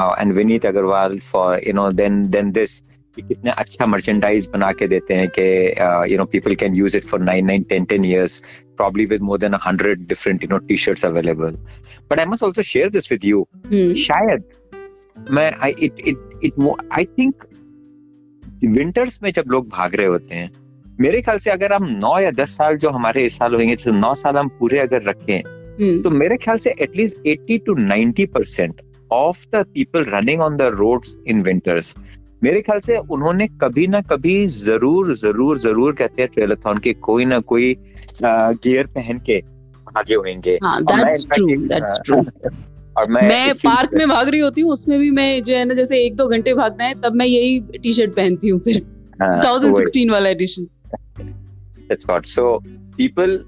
and 0.00 0.32
Vineet 0.32 0.66
Agarwal 0.66 1.18
for 1.32 1.60
you 1.66 1.72
know 1.72 1.90
then 1.92 2.22
then 2.30 2.50
this 2.52 2.82
कितने 3.22 3.50
अच्छा 3.50 3.86
मर्चेंडाइज 3.86 4.48
बना 4.52 4.70
के 4.72 4.86
देते 4.88 5.14
हैं 5.14 5.28
कि 5.38 6.12
you 6.12 6.18
know 6.18 6.24
people 6.32 6.54
can 6.62 6.74
use 6.76 6.96
it 6.96 7.04
for 7.04 7.20
nine 7.22 7.46
nine 7.46 7.62
ten 7.68 7.84
ten 7.84 8.04
years 8.04 8.42
probably 8.78 9.04
with 9.06 9.20
more 9.22 9.36
than 9.38 9.54
a 9.54 9.58
hundred 9.58 10.00
different 10.06 10.44
you 10.44 10.48
know 10.48 10.56
t-shirts 10.60 11.04
available 11.04 11.58
but 12.10 12.20
i 12.20 12.24
must 12.30 12.46
also 12.46 12.62
share 12.64 12.88
this 12.90 13.10
with 13.10 13.26
you 13.28 13.42
hmm. 13.66 13.92
शायद 13.96 14.44
मैं 15.30 15.50
I 15.60 15.68
it 15.78 16.00
it 16.04 16.24
it 16.42 16.56
I 16.92 17.04
think 17.10 17.44
winters 18.64 19.18
में 19.22 19.30
जब 19.32 19.50
लोग 19.50 19.68
भाग 19.68 19.94
रहे 19.94 20.06
होते 20.06 20.34
हैं 20.34 20.50
मेरे 21.00 21.20
ख्याल 21.22 21.38
से 21.38 21.50
अगर 21.50 21.72
हम 21.72 21.84
नौ 22.00 22.18
या 22.20 22.30
दस 22.32 22.56
साल 22.56 22.76
जो 22.76 22.90
हमारे 22.90 23.24
इस 23.26 23.36
साल 23.38 23.54
होंगे 23.54 23.76
नौ 23.88 24.14
साल 24.14 24.36
हम 24.36 24.48
पूरे 24.58 24.78
अगर 24.78 25.02
रखें 25.02 25.40
हम्म। 25.40 26.00
तो 26.02 26.10
मेरे 26.10 26.36
ख्याल 26.36 26.58
से 26.58 26.74
at least 26.82 27.26
eighty 27.26 27.58
two 27.66 27.74
ninety 27.76 28.26
percent 28.36 28.80
of 29.10 29.44
the 29.54 29.64
people 29.74 30.04
running 30.08 30.40
on 30.40 30.56
the 30.56 30.70
roads 30.74 31.16
in 31.26 31.42
winters 31.42 31.94
मेरे 32.42 32.60
ख्याल 32.60 32.80
से 32.80 32.96
उन्होंने 32.96 33.46
कभी 33.60 33.86
ना 33.86 34.00
कभी 34.00 34.46
ज़रूर 34.48 35.16
ज़रूर 35.16 35.58
ज़रूर 35.58 35.94
कहते 35.94 36.22
हैं 36.22 36.30
ट्रेलथॉन 36.34 36.78
के 36.78 36.92
कोई 36.92 37.24
ना 37.24 37.38
कोई 37.40 37.76
गियर 38.22 38.86
पहन 38.86 39.18
के 39.18 39.42
आगे 39.98 40.14
होंगे 40.14 40.58
हाँ, 40.62 40.80
और 42.96 43.10
मैं 43.10 43.22
मैं 43.28 43.54
पार्क 43.54 43.90
में 43.94 44.08
भाग 44.08 44.28
रही 44.28 44.40
होती 44.40 44.60
हूँ 44.60 44.70
उसमें 44.72 44.98
भी 44.98 45.10
मैं 45.10 45.42
जो 45.42 45.56
है 45.56 45.64
ना 45.64 45.74
जैसे 45.74 46.04
एक 46.06 46.16
दो 46.16 46.26
घंटे 46.28 46.54
भागना 46.54 46.84
है 46.84 47.00
तब 47.00 47.14
मैं 47.14 47.26
यही 47.26 47.78
टी 47.78 47.92
शर्ट 47.92 48.14
पहनती 48.16 48.48
हूँ 48.48 48.60
फिर। 48.60 48.82
2016 49.14 50.04
हाँ, 50.04 50.12
वाला 50.12 50.28
edition 50.28 50.64
so 52.26 52.44
people 52.98 53.38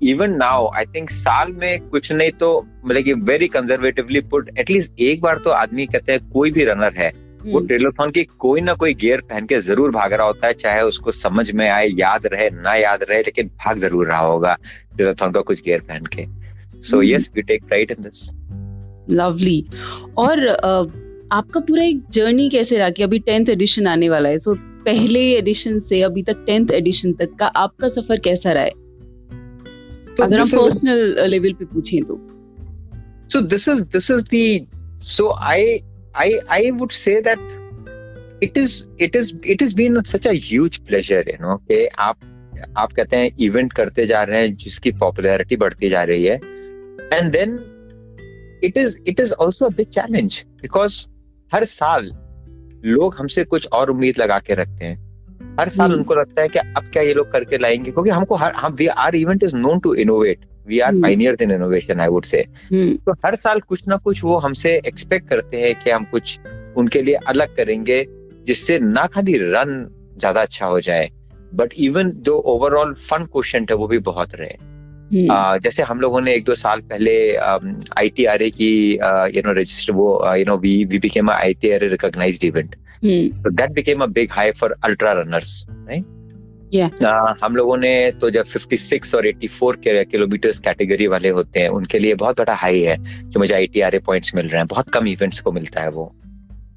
even 0.00 0.36
now 0.38 0.68
i 0.74 0.84
think 0.84 1.10
साल 1.10 1.52
में 1.52 1.88
कुछ 1.88 2.12
नहीं 2.12 2.30
तो 2.30 2.66
मतलब 2.86 3.02
कि 3.02 3.12
वेरी 3.12 3.48
कंजर्वेटिवली 3.48 4.20
पुट 4.20 4.50
एटलीस्ट 4.58 5.00
एक 5.00 5.20
बार 5.20 5.38
तो 5.38 5.50
आदमी 5.50 5.86
कहते 5.86 6.12
हैं 6.12 6.28
कोई 6.30 6.50
भी 6.50 6.64
रनर 6.64 6.94
है 6.96 7.12
वो 7.46 7.60
ट्रेलोथॉन 7.60 8.04
हम्म। 8.04 8.12
की 8.12 8.24
कोई 8.38 8.60
ना 8.60 8.74
कोई 8.74 8.94
गियर 8.94 9.20
पहन 9.20 9.46
के 9.46 9.60
ज़रूर 9.60 9.90
भाग 9.90 10.12
रहा 10.12 10.26
होता 10.26 10.46
है 10.46 10.52
चाहे 10.54 10.82
उसको 10.82 11.12
समझ 11.12 11.50
में 11.50 11.68
आए 11.68 11.88
याद 11.88 12.26
रहे 12.26 12.48
ना 12.50 12.74
याद 12.74 13.02
रहे 13.10 13.18
लेकिन 13.20 13.48
भाग 13.64 13.78
ज़रूर 13.78 14.06
रहा 14.06 14.18
होगा 14.18 14.56
ट्रेलोथॉन 14.96 15.32
का 15.32 15.40
कुछ 15.40 15.62
गियर 15.62 15.80
पहन 15.80 16.06
के। 16.14 16.26
So 16.82 17.02
yes 17.02 17.30
we 17.36 17.42
take 17.42 17.64
pride 17.64 17.90
in 17.90 18.02
this 18.02 18.30
lovely 19.10 19.64
और 20.18 20.46
आपका 21.32 21.60
पूरा 21.60 21.84
एक 21.84 22.02
जर्नी 22.12 22.48
कैसे 22.50 22.78
रहा 22.78 22.90
कि 22.90 23.02
अभी 23.02 23.18
टेंथ 23.18 23.48
एडिशन 23.48 23.86
आने 23.86 24.08
वाला 24.08 24.28
है? 24.28 24.38
सो 24.38 24.54
so, 24.54 24.58
पहले 24.84 25.20
एडिशन 25.32 25.78
से 25.78 26.02
अभी 26.02 26.22
तक 26.22 26.44
टेंथ 26.46 26.70
एडिशन 26.70 27.12
तक 27.12 27.34
का 27.38 27.46
आपका 27.46 27.88
सफ़र 27.88 28.18
कैसा 28.18 28.52
रहा 28.52 28.62
है? 28.62 28.70
तो 30.16 30.22
अगर 30.22 30.40
हम 30.40 30.50
पर्सनल 30.50 31.28
लेवल 31.30 31.52
पे 31.52 31.64
पूछें 31.64 32.02
तो। 32.04 32.20
So 33.32 33.40
this 33.40 33.66
is 33.68 33.82
this 33.94 34.06
is 34.10 34.22
the 34.24 34.66
so 35.08 35.26
i 35.48 35.58
i 36.18 36.32
i 36.52 36.70
would 36.72 36.92
say 36.92 37.22
that 37.22 37.38
it 38.42 38.56
is 38.58 38.72
it 39.02 39.16
is 39.16 39.28
it 39.54 39.62
has 39.62 39.74
been 39.74 39.94
such 40.02 40.26
a 40.26 40.32
huge 40.32 40.78
pleasure 40.82 41.22
you 41.24 41.38
know 41.40 41.58
कि 41.68 41.86
आप 41.86 42.16
आप 42.78 42.92
कहते 42.92 43.16
हैं 43.16 43.30
इवेंट 43.40 43.72
करते 43.72 44.06
जा 44.06 44.22
रहे 44.22 44.40
हैं 44.40 44.56
जिसकी 44.56 44.92
पॉपुलैरिटी 44.92 45.56
बढ़ती 45.56 45.88
जा 45.88 46.02
रही 46.02 46.24
है। 46.24 46.36
And 47.12 47.32
then 47.32 47.58
it 48.64 48.78
is 48.78 48.96
it 49.06 49.20
is 49.20 49.32
also 49.32 49.68
big 49.68 49.88
challenge 49.88 50.44
because 50.62 51.06
हर 51.54 51.64
साल 51.64 52.04
लोग 52.84 53.14
हमसे 53.14 53.44
कुछ 53.44 53.68
और 53.72 53.90
उम्मीद 53.90 54.14
लगा 54.18 54.38
के 54.38 54.54
रखते 54.54 54.84
हैं। 54.84 55.10
हर 55.60 55.68
साल 55.68 55.92
उनको 55.92 56.14
लगता 56.14 56.42
है 56.42 56.48
कि 56.48 56.58
अब 56.58 56.90
क्या 56.92 57.02
ये 57.02 57.14
लोग 57.14 57.32
करके 57.32 57.58
लाएँगे? 57.58 57.90
क्योंकि 57.90 58.10
हमको 58.10 58.34
हर 58.34 58.52
हम 58.52 58.72
we 58.72 58.86
are 58.86 59.14
event 59.14 59.42
is 59.42 59.56
known 59.56 59.80
to 59.80 59.94
innovate 59.94 60.44
we 60.66 60.78
are 60.78 60.92
pioneer 60.92 61.36
in 61.42 61.50
innovation 61.50 62.00
I 62.00 62.08
would 62.08 62.24
say 62.24 62.44
तो 62.74 63.12
हर 63.12 63.36
साल 63.36 63.60
कुछ 63.60 63.88
ना 63.88 63.96
कुछ 63.96 64.24
वो 64.24 64.38
हमसे 64.38 64.80
एक्सपेक्ट 64.86 65.28
करते 65.28 65.56
हैं 65.56 65.74
कि 65.84 65.90
हम 65.90 66.04
कुछ 66.04 66.38
उनके 66.76 67.02
लिए 67.02 67.14
अलग 67.14 67.56
करेंगे 67.56 68.06
जिससे 68.46 68.78
ना 68.78 69.06
खाली 69.06 69.38
रन 69.38 69.90
ज़्यादा 70.18 70.42
अच्छा 70.42 70.66
हो 70.66 70.80
जाए 70.80 71.10
बट 71.54 71.74
इवन 71.78 72.10
जो 72.10 72.38
ओवरऑल 72.38 72.94
फन 72.94 73.24
क्वेश्चन 73.24 73.66
है 73.70 73.76
वो 73.76 73.88
भी 73.88 73.98
बहुत 73.98 74.30
रहे। 74.34 74.70
Uh, 75.10 75.58
जैसे 75.58 75.82
हम 75.82 76.00
लोगों 76.00 76.20
ने 76.20 76.34
एक 76.34 76.44
दो 76.44 76.54
साल 76.54 76.80
पहले 76.80 77.36
आई 77.98 78.08
टी 78.08 78.24
आर 78.24 78.42
ए 78.42 78.50
की 78.50 78.92
यू 79.36 79.42
नो 79.46 79.52
रजिस्टर 79.52 79.92
वो 79.92 80.34
you 80.34 80.44
know 80.44 80.56
we 80.56 80.84
we 80.84 80.98
became 80.98 81.30
I 81.30 81.54
T 81.54 81.70
R 81.70 81.84
A 81.84 81.88
recognized 81.88 82.44
event 82.44 82.76
that 83.04 83.70
became 83.70 84.02
a 84.02 84.06
big 84.06 84.28
high 84.30 84.50
for 84.50 84.74
ultra 84.84 85.12
runners 85.12 85.66
right 85.70 86.04
हम 87.44 87.56
लोगों 87.56 87.76
ने 87.76 88.10
तो 88.10 88.30
जब 88.30 88.44
56 88.44 89.14
और 89.14 89.26
84 89.26 89.76
के 89.76 90.04
किलोमीटर 90.04 90.50
कैटेगरी 90.50 91.06
वाले 91.06 91.28
होते 91.28 91.60
हैं 91.60 91.68
उनके 91.68 91.98
लिए 91.98 92.14
बहुत 92.14 92.38
बड़ा 92.38 92.54
हाई 92.54 92.80
है 92.80 92.96
कि 93.00 93.38
मुझे 93.38 93.54
I 93.54 93.66
T 93.66 93.80
R 93.80 93.94
A 93.94 93.98
points 93.98 94.34
मिल 94.34 94.48
रहे 94.48 94.58
हैं। 94.58 94.66
बहुत 94.66 94.90
कम 94.90 95.06
इवेंट्स 95.06 95.40
को 95.40 95.52
मिलता 95.52 95.80
है 95.80 95.90
वो। 95.90 96.14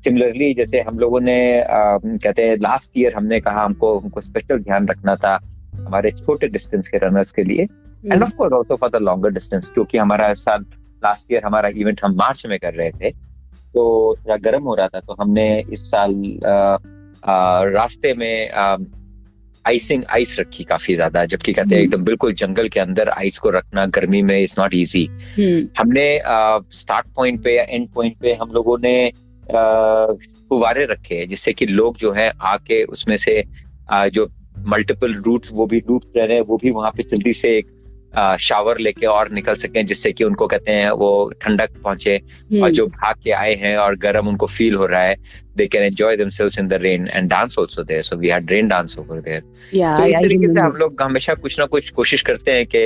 सिमिलरली 0.03 0.53
जैसे 0.53 0.81
हम 0.81 0.99
लोगों 0.99 1.19
ने 1.19 1.61
uh, 1.61 2.23
कहते 2.23 2.41
हैं 2.41 2.57
लास्ट 2.57 2.91
ईयर 2.97 3.13
हमने 3.15 3.39
कहा 3.39 3.63
हमको 3.63 3.99
हमको 3.99 4.21
स्पेशल 4.21 4.59
ध्यान 4.59 4.87
रखना 4.87 5.15
था 5.15 5.39
हमारे 5.75 6.11
छोटे 6.11 6.47
डिस्टेंस 6.47 6.87
के 6.87 6.97
रनर्स 6.97 7.31
के 7.31 7.43
लिए। 7.43 7.67
And 8.11 8.23
of 8.23 8.31
course 8.31 8.53
also 8.53 8.75
for 8.75 8.89
the 8.89 8.95
longer 8.95 9.29
distance 9.29 9.71
क्योंकि 9.71 9.97
हमारा 9.97 10.33
साल 10.33 10.61
लास्ट 11.03 11.31
ईयर 11.31 11.41
हमारा 11.45 11.69
इवेंट 11.77 12.01
हम 12.03 12.15
मार्च 12.15 12.45
में 12.45 12.59
कर 12.59 12.73
रहे 12.73 12.91
थे 12.91 13.09
तो 13.73 14.15
थोड़ा 14.19 14.37
गर्म 14.37 14.63
हो 14.63 14.75
रहा 14.75 14.87
था 14.87 14.99
तो 14.99 15.15
हमने 15.19 15.63
इस 15.73 15.91
साल 15.91 16.39
आ, 16.45 16.77
आ, 17.31 17.63
रास्ते 17.63 18.13
में 18.13 18.51
आइसिंग 19.65 20.03
आइस 20.09 20.39
रखी 20.39 20.63
काफ़ी 20.63 20.95
ज़्यादा 20.95 21.23
जबकि 21.25 21.53
कहते 21.53 21.75
हैं 21.75 21.81
हम्म। 21.81 21.91
एकदम 21.91 22.03
बिल्कुल 22.03 22.33
जंगल 22.33 22.67
के 22.69 22.79
अंदर 22.79 23.09
आइस 23.09 23.37
को 23.39 23.49
रखना 23.49 23.85
गर्मी 23.95 24.21
में 24.21 24.39
इज़ 24.41 24.55
नॉट 24.59 24.73
इजी 24.73 25.05
हमने 25.79 26.07
स्टार्ट 26.73 27.07
पॉइंट 27.15 27.43
पे 27.43 27.55
या 27.55 27.63
एंड 27.63 27.87
पॉइंट 27.89 28.17
पे 28.17 28.33
हम 28.33 28.51
लोगों 28.51 28.77
ने 28.77 29.11
फुवारे 30.49 30.85
रखे 30.85 31.15
हैं 31.15 31.27
जिससे 31.27 31.53
कि 31.53 31.65
लोग 31.65 31.97
जो 31.97 32.11
है 32.11 32.31
आके 32.47 32.83
उसमें 32.93 33.15
से 33.17 33.43
जो 33.91 34.29
मल्टीपल 34.67 35.13
रूट्स 35.25 35.51
वो 35.53 35.65
भी 35.65 35.79
रूट 35.79 36.03
रह 36.17 36.25
रहे 36.25 36.37
हैं 36.37 36.43
वो 36.43 36.57
भी 36.57 36.71
वहाँ 36.71 36.91
पे 36.91 37.03
जल्दी 37.03 37.33
से 37.33 37.57
एक 37.57 37.71
शावर 38.15 38.79
लेके 38.79 39.05
और 39.07 39.31
निकल 39.31 39.55
सकें 39.55 39.85
जिससे 39.85 40.11
कि 40.11 40.23
उनको 40.23 40.47
कहते 40.47 40.71
हैं 40.71 40.89
वो 40.93 41.11
ठंडक 41.41 41.81
पहुँचे 41.83 42.17
और 42.17 42.53
हम्म। 42.53 42.69
जो 42.69 42.85
भाग 42.87 43.15
के 43.23 43.31
आए 43.33 43.53
हैं 43.55 43.75
और 43.77 43.95
गर्म 43.97 44.27
उनको 44.27 44.47
फील 44.47 44.75
हो 44.75 44.85
रहा 44.85 45.01
है 45.01 45.15
they 45.57 45.65
can 45.67 45.83
enjoy 45.83 46.15
in 46.59 46.67
the 46.67 46.73
rain 46.81 47.07
and 47.07 47.29
dance 47.29 47.55
also 47.59 47.83
so 48.03 48.17
we 48.17 48.29
had 48.29 48.51
dance 48.67 48.97
over 48.99 49.19
there 49.21 49.41
तरीके 50.21 50.47
से 50.47 50.59
हम 50.59 50.75
लोग 50.75 51.01
हमेशा 51.01 51.33
कुछ 51.35 51.59
ना 51.59 51.65
कुछ 51.65 51.89
कोशिश 51.91 52.21
करते 52.21 52.51
हैं 52.51 52.65
कि 52.65 52.83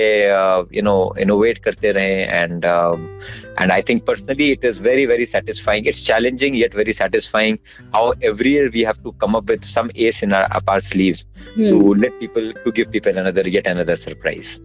यू 0.77 0.83
नो 0.83 0.97
इनोवेट 1.19 1.57
करते 1.57 1.91
रहें 1.91 2.27
and 2.33 2.65
and 2.65 3.71
I 3.71 3.81
think 3.81 4.05
personally 4.05 4.49
it 4.51 4.65
is 4.65 4.81
very 4.83 5.05
very 5.05 5.25
satisfying 5.25 5.87
it's 5.87 6.05
challenging 6.07 6.57
yet 6.57 6.75
very 6.75 6.93
satisfying 6.93 7.57
how 7.95 8.13
every 8.23 8.53
year 8.53 8.69
we 8.69 8.83
have 8.83 9.03
to 9.03 9.11
come 9.21 9.33
up 9.33 9.51
with 9.51 9.63
some 9.65 9.89
ace 9.99 10.23
in 10.23 10.33
our 10.33 10.79
sleeves 10.83 11.25
to 11.57 11.93
let 11.95 12.19
people 12.19 12.53
to 12.65 12.71
give 12.71 12.91
people 12.91 13.23
another 13.23 13.47
yet 13.47 13.67
another 13.67 13.95
surprise 13.97 14.59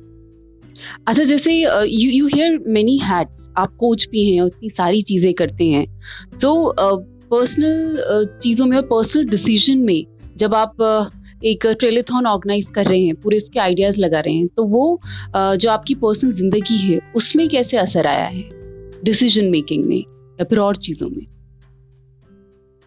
अच्छा 1.08 1.24
जैसे 1.24 1.52
you 1.52 2.10
you 2.10 2.26
hear 2.26 2.58
many 2.76 2.96
hats 2.98 3.48
आप 3.58 3.76
coach 3.80 4.06
भी 4.10 4.24
हैं 4.28 4.46
इतनी 4.46 4.70
सारी 4.70 5.02
चीज़ें 5.02 5.32
करते 5.34 5.64
हैं। 5.64 5.86
सो 6.38 6.52
पर्सनल 7.30 8.26
चीज़ों 8.42 8.66
में 8.66 8.76
और 8.76 8.82
पर्सनल 8.86 9.24
डिसीज़न 9.28 9.78
में 9.78 10.04
जब 10.36 10.54
आप 10.54 11.10
एक 11.44 11.66
ट्रेलेथॉन 11.80 12.26
ऑर्गेनाइज 12.26 12.70
कर 12.74 12.86
रहे 12.86 13.00
हैं 13.04 13.14
पूरे 13.20 13.36
उसके 13.36 13.60
आइडियाज़ 13.60 14.00
लगा 14.00 14.20
रहे 14.20 14.34
हैं 14.34 14.48
तो 14.56 14.64
वो 14.66 15.00
जो 15.36 15.70
आपकी 15.70 15.94
पर्सनल 16.02 16.30
ज़िंदगी 16.30 16.78
है 16.78 16.98
उसमें 17.16 17.48
कैसे 17.48 17.76
असर 17.76 18.06
आया 18.06 18.26
है? 18.26 18.42
डिसीज़न 19.04 19.50
मेकिंग 19.50 19.84
में 19.84 19.98
या 19.98 20.44
फिर 20.44 20.58
और 20.58 20.76
चीज़ों 20.86 21.08
में? 21.10 21.26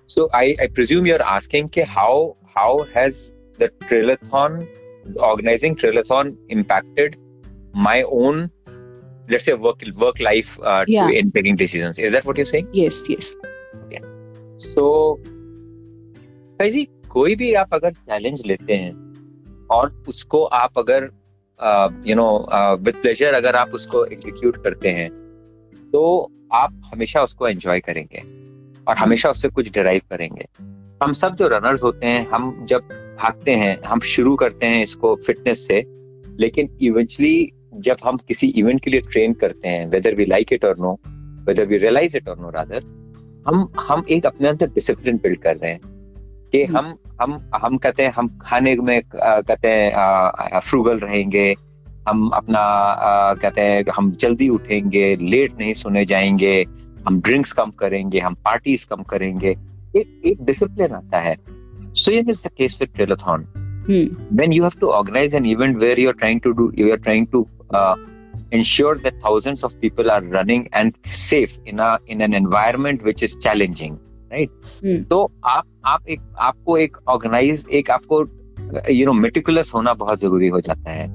So 0.09 0.23
I, 0.33 0.55
I 0.63 0.67
presume 0.67 1.07
you're 1.07 1.27
asking 1.29 1.69
ke 1.75 1.83
how 1.91 2.35
how 2.55 2.71
has 2.95 3.21
the 3.59 3.67
triathlon 3.85 4.57
organizing 5.29 5.75
triathlon 5.75 6.29
impacted 6.49 7.15
my 7.75 8.03
own 8.03 8.49
let's 9.29 9.45
say 9.45 9.53
work 9.53 9.83
work 10.01 10.19
life 10.19 10.59
uh, 10.63 10.85
yeah. 10.87 11.09
in 11.09 11.31
taking 11.31 11.55
decisions. 11.55 11.99
Is 11.99 12.13
that 12.13 12.25
what 12.25 12.37
you're 12.37 12.51
saying? 12.53 12.67
Yes 12.73 12.95
yes. 13.09 13.35
Okay. 13.85 14.01
So 14.75 15.15
जी 16.61 16.87
कोई 17.09 17.35
भी 17.35 17.53
आप 17.53 17.69
अगर 17.73 17.91
challenge 17.91 18.41
लेते 18.45 18.73
हैं 18.73 19.05
और 19.71 20.03
उसको 20.07 20.43
आप 20.43 20.71
अगर 20.77 21.03
यू 22.07 22.15
नो 22.15 22.49
विद 22.75 22.95
प्लेजर 22.95 23.33
अगर 23.33 23.55
आप 23.55 23.69
उसको 23.69 24.05
एग्जीक्यूट 24.05 24.63
करते 24.63 24.89
हैं 24.89 25.09
तो 25.93 26.31
आप 26.53 26.81
हमेशा 26.93 27.21
उसको 27.21 27.47
एंजॉय 27.47 27.79
करेंगे 27.79 28.19
और 28.87 28.97
हमेशा 28.97 29.29
उससे 29.29 29.49
कुछ 29.49 29.71
डिराइव 29.71 30.01
करेंगे। 30.09 30.45
हम 31.03 31.13
सब 31.13 31.35
जो 31.35 31.47
रनर्स 31.47 31.83
होते 31.83 32.05
हैं 32.05 32.29
हम 32.29 32.65
जब 32.65 32.81
भागते 33.21 33.51
हैं 33.51 33.81
हम 33.85 33.99
शुरू 33.99 34.35
करते 34.35 34.65
हैं 34.65 34.83
इसको 34.83 35.15
फिटनेस 35.15 35.67
से 35.67 35.83
लेकिन 36.39 36.77
इवेंचुअली 36.81 37.51
जब 37.81 37.97
हम 38.03 38.17
किसी 38.27 38.47
इवेंट 38.57 38.83
के 38.83 38.91
लिए 38.91 39.01
ट्रेन 39.01 39.33
करते 39.33 39.67
हैं 39.67 39.87
वेदर 39.89 40.15
वी 40.15 40.25
लाइक 40.25 40.53
इट 40.53 40.65
और 40.65 40.77
no 40.79 40.97
whether 41.47 41.65
we 41.65 41.77
realize 41.77 42.17
it 42.17 42.27
और 42.29 42.39
नो 42.39 42.49
रादर 42.49 42.83
हम 43.47 43.67
हम 43.79 44.05
एक 44.09 44.25
अपने 44.25 44.47
अंदर 44.47 44.67
डिसिप्लिन 44.73 45.17
बिल्ड 45.23 45.39
कर 45.39 45.55
रहे 45.57 45.71
हैं 45.71 45.93
कि 46.51 46.63
हम्म। 46.63 46.77
हम 46.77 46.97
हम 47.21 47.49
हम 47.55 47.77
कहते 47.77 48.03
हैं 48.03 48.11
हम 48.11 48.27
खाने 48.41 48.75
में 48.75 49.01
कहते 49.13 49.67
हैं 49.67 50.59
फ्रूगल 50.59 50.99
रहेंगे 50.99 51.53
हम 52.07 52.27
अपना 52.29 52.63
कहते 53.41 53.61
हैं 53.61 53.83
हम 53.95 54.11
जल्दी 54.21 54.49
उठेंगे 54.49 55.15
लेट 55.15 55.57
नहीं 55.59 55.73
सोने 55.73 56.05
जाएँगे 56.05 56.55
हम 57.07 57.19
ड्रिंक्स 57.21 57.51
कम 57.51 57.71
करेंगे 57.79 58.19
हम 58.19 58.33
पार्टीज़ 58.45 58.87
कम 58.89 59.03
करेंगे 59.03 59.55
एक 59.97 60.21
एक 60.25 60.43
डिसिप्लिन 60.45 60.93
आता 60.93 61.19
है 61.19 61.35
सो 61.95 62.11
ये 62.11 62.23
is 62.29 62.47
the 62.47 62.51
case 62.57 62.77
with 62.81 62.89
trailathon 62.95 63.47
when 63.87 64.51
you 64.51 64.63
have 64.63 64.79
to 64.79 64.87
organize 64.89 65.33
an 65.33 65.45
event 65.45 65.77
where 65.77 65.99
you're 65.99 66.13
trying 66.13 66.39
to 66.39 66.53
do 66.53 66.63
you're 66.75 66.97
trying 66.99 67.27
to 67.27 67.41
uh, 67.75 67.95
ensure 68.51 68.95
that 69.03 69.19
thousands 69.21 69.63
of 69.67 69.75
people 69.81 70.11
are 70.15 70.23
running 70.33 70.65
and 70.79 70.97
safe 71.13 71.53
in 71.71 71.79
a 71.79 71.87
in 72.15 72.23
an 72.25 72.35
environment 72.39 73.05
which 73.07 73.23
is 73.27 73.35
challenging 73.45 73.95
right? 74.31 74.51
Hmm. 74.83 75.03
तो 75.09 75.31
आप 75.45 75.63
आप 75.85 76.07
एक 76.09 76.21
आपको 76.47 76.77
एक 76.77 76.97
organise 77.07 77.65
एक 77.79 77.89
आपको 77.91 78.21
you 78.91 79.05
know 79.05 79.13
meticulous 79.13 79.73
होना 79.73 79.93
बहुत 79.93 80.19
ज़रूरी 80.19 80.47
हो 80.47 80.61
जाता 80.61 80.91
है। 80.91 81.07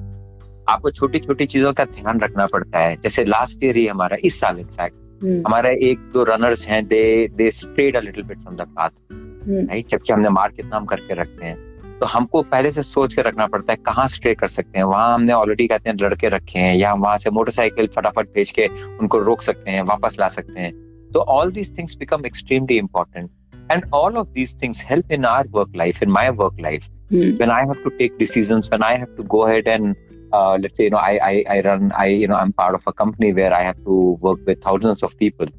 आपको 0.69 0.91
छोटी 0.91 1.19
छोटी 1.19 1.45
चीज़ों 1.45 1.73
का 1.73 1.85
ध्यान 1.85 2.19
रखना 2.19 2.45
पड़ता 2.45 2.79
है। 2.79 2.95
जैसे 3.03 3.25
लास्ट 3.25 3.63
ईयर 3.63 3.75
ही 3.77 3.87
हमारा 3.87 4.17
इस 4.23 4.39
साल 4.39 4.59
इनफैक्ट 4.59 4.95
hmm. 5.23 5.41
हमारे 5.47 5.75
एक 5.89 6.11
दो 6.13 6.23
रनर्स 6.23 6.67
हैं 6.67 6.85
they 6.87 7.03
they 7.35 7.51
strayed 7.51 7.95
a 7.95 7.99
little 7.99 8.23
bit 8.23 8.41
from 8.41 8.55
the 8.55 8.61
path 8.77 8.89
right 9.11 9.87
जबकि 9.89 10.13
हमने 10.13 10.29
मार्केट 10.29 10.65
नाम 10.65 10.85
करके 10.85 11.13
रखते 11.13 11.45
हैं। 11.45 11.70
तो 12.01 12.07
हमको 12.07 12.41
पहले 12.51 12.71
से 12.71 12.81
सोच 12.83 13.13
के 13.13 13.21
रखना 13.21 13.45
पड़ता 13.47 13.73
है 13.73 13.77
कहाँ 13.85 14.07
स्टे 14.07 14.33
कर 14.35 14.47
सकते 14.47 14.77
हैं। 14.77 14.85
वहाँ 14.91 15.13
हमने 15.13 15.33
ऑलरेडी 15.33 15.67
कहते 15.67 15.89
हैं 15.89 15.97
लड़के 16.01 16.29
रखे 16.29 16.59
हैं 16.59 16.75
या 16.75 16.93
वहाँ 16.93 17.17
से 17.17 17.29
मोटरसाइकिल 17.29 17.87
फटाफट 17.95 18.33
भेज 18.35 18.51
के 18.51 18.67
उनको 18.99 19.17
रोक 19.17 19.41
सकते 19.41 19.71
हैं 19.71 19.81
वापस 19.89 20.17
ला 20.19 20.27
सकते 20.35 20.59
हैं। 20.59 20.71
तो 21.13 21.19
all 21.33 21.51
these 21.51 21.77
things 21.77 21.97
become 21.97 22.25
extremely 22.25 22.77
important 22.77 23.29
and 23.71 23.85
all 23.93 24.17
of 24.17 24.27
these 24.27 24.61
things 24.61 24.81
help 24.89 25.11
in 25.11 25.25
our 25.25 25.47
work 25.51 25.75
life 25.75 26.03
in 26.03 26.09
my 26.09 26.29
work 26.41 26.59
life 26.61 26.89
when 27.13 27.51
I 27.53 27.55
have 27.69 27.79
to 27.85 27.89
take 27.95 28.13
decisions, 28.19 28.67
when 28.71 28.83
I 28.87 28.91
have 28.99 29.15
to 29.15 29.23
go 29.31 29.39
ahead 29.45 29.65
and 29.71 29.95
uh, 30.37 30.57
let's 30.65 30.77
say 30.77 30.85
you 30.85 30.91
know 30.91 30.99
I, 31.07 31.15
I 31.29 31.31
I 31.55 31.57
run 31.65 31.89
I 32.03 32.05
you 32.19 32.29
know 32.31 32.37
I'm 32.41 32.53
part 32.59 32.77
of 32.77 32.85
a 32.91 32.93
company 33.01 33.31
where 33.39 33.49
I 33.57 33.59
have 33.65 33.81
to 33.87 33.97
work 34.27 34.45
with 34.49 34.61
thousands 34.67 35.03
of 35.07 35.17
people, 35.23 35.51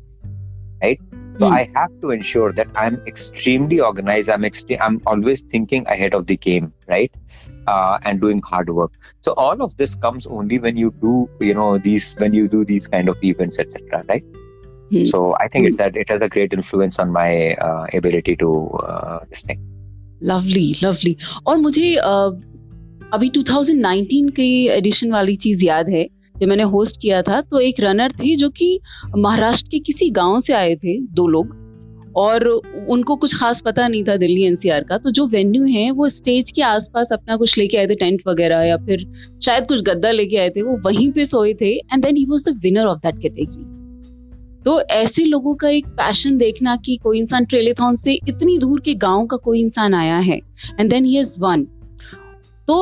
right? 0.85 1.03
So 1.42 1.46
mm. 1.46 1.52
I 1.52 1.70
have 1.76 1.92
to 2.02 2.12
ensure 2.12 2.52
that 2.54 2.68
I'm 2.76 2.96
extremely 3.06 3.80
organized. 3.80 4.30
I'm 4.30 4.44
extreme. 4.44 4.80
I'm 4.82 5.02
always 5.06 5.42
thinking 5.42 5.86
ahead 5.88 6.14
of 6.14 6.26
the 6.26 6.38
game, 6.38 6.74
right? 6.88 7.14
Uh, 7.68 8.00
and 8.06 8.20
doing 8.20 8.42
hard 8.42 8.70
work. 8.70 8.94
So 9.22 9.34
all 9.34 9.62
of 9.62 9.78
this 9.78 9.94
comes 9.96 10.26
only 10.26 10.58
when 10.58 10.78
you 10.78 10.92
do, 11.02 11.30
you 11.40 11.54
know, 11.54 11.78
these 11.78 12.16
when 12.16 12.34
you 12.34 12.48
do 12.48 12.66
these 12.66 12.88
kind 12.88 13.10
of 13.10 13.18
events, 13.24 13.60
etc. 13.60 14.04
Right? 14.08 14.24
Mm. 14.92 15.08
So 15.08 15.36
I 15.40 15.48
think 15.48 15.66
mm. 15.66 15.68
it's 15.68 15.78
that 15.78 15.96
it 15.96 16.10
has 16.10 16.22
a 16.22 16.30
great 16.30 16.54
influence 16.54 16.98
on 16.98 17.12
my 17.12 17.54
uh, 17.56 17.86
ability 17.94 18.36
to 18.38 18.70
uh, 18.70 19.20
this 19.30 19.42
thing. 19.42 19.60
Lovely, 20.22 20.76
lovely. 20.82 21.16
और 21.46 21.58
मुझे 21.58 21.96
uh, 22.04 22.32
अभी 23.14 23.30
2019 23.30 24.32
के 24.36 24.48
addition 24.78 25.12
वाली 25.12 25.36
चीज 25.36 25.64
याद 25.64 25.90
है 25.90 26.08
जब 26.35 26.49
मैंने 26.49 26.63
होस्ट 26.69 27.01
किया 27.01 27.23
था 27.23 27.41
तो 27.41 27.61
एक 27.61 27.81
रनर 27.81 28.13
थे 28.13 28.35
जो 28.37 28.49
कि 28.51 28.79
महाराष्ट्र 29.17 29.69
के 29.71 29.79
किसी 29.81 30.09
गाँव 30.11 30.41
से 30.41 30.53
आए 30.53 30.75
थे, 30.77 30.99
दो 31.01 31.27
लोग। 31.29 31.61
और 32.17 32.47
उनको 32.47 33.15
कुछ 33.17 33.35
खास 33.35 33.61
पता 33.61 33.87
नहीं 33.89 34.03
था 34.05 34.17
दिल्ली 34.17 34.43
एनसीआर 34.45 34.85
का 34.85 34.97
तो 34.99 35.11
जो 35.11 35.27
वेन्यू 35.27 35.65
है, 35.67 35.91
वो 35.91 36.09
स्टेज 36.09 36.51
के 36.51 36.63
आसपास 36.63 37.13
अपना 37.13 37.37
कुछ 37.37 37.57
लेके 37.59 37.77
आए 37.79 37.87
थे 37.87 37.95
टेंट 37.95 38.23
वगैरह 38.27 38.63
या 38.63 38.77
फिर 38.77 39.07
शायद 39.45 39.67
कुछ 39.69 39.83
गद्दा 39.83 40.11
लेके 40.11 40.37
आए 40.37 40.51
थे, 40.51 40.63
वो 40.63 40.77
वहीं 40.85 41.11
पे 41.13 41.25
सोए 41.27 41.55
थे। 41.55 41.73
And 41.73 42.03
then 42.05 42.17
he 42.17 42.25
was 42.25 42.45
the 42.49 42.59
winner 42.63 42.87
of 42.87 42.99
that 42.99 43.23
category 43.23 43.65
तो 44.65 44.81
ऐसे 44.93 45.25
लोगों 45.25 45.55
का 45.55 45.69
एक 45.69 45.87
पैशन 45.97 46.37
देखना 46.39 46.75
कि 46.77 46.97
कोई 46.97 47.19
इंसान 47.19 47.45
ट्रेलेथॉन 47.45 47.95
से 47.95 48.13
इतनी 48.29 48.59
दूर 48.59 48.81
के 48.81 48.95
गाँव 48.97 49.27
का 49.27 49.37
कोई 49.37 49.61
इंसान 49.61 49.95
आया 49.95 50.19
है 50.19 50.39
and 50.81 50.91
then 50.91 51.05
he 51.05 51.19
is 51.21 51.39
one 51.41 51.65
तो 52.69 52.77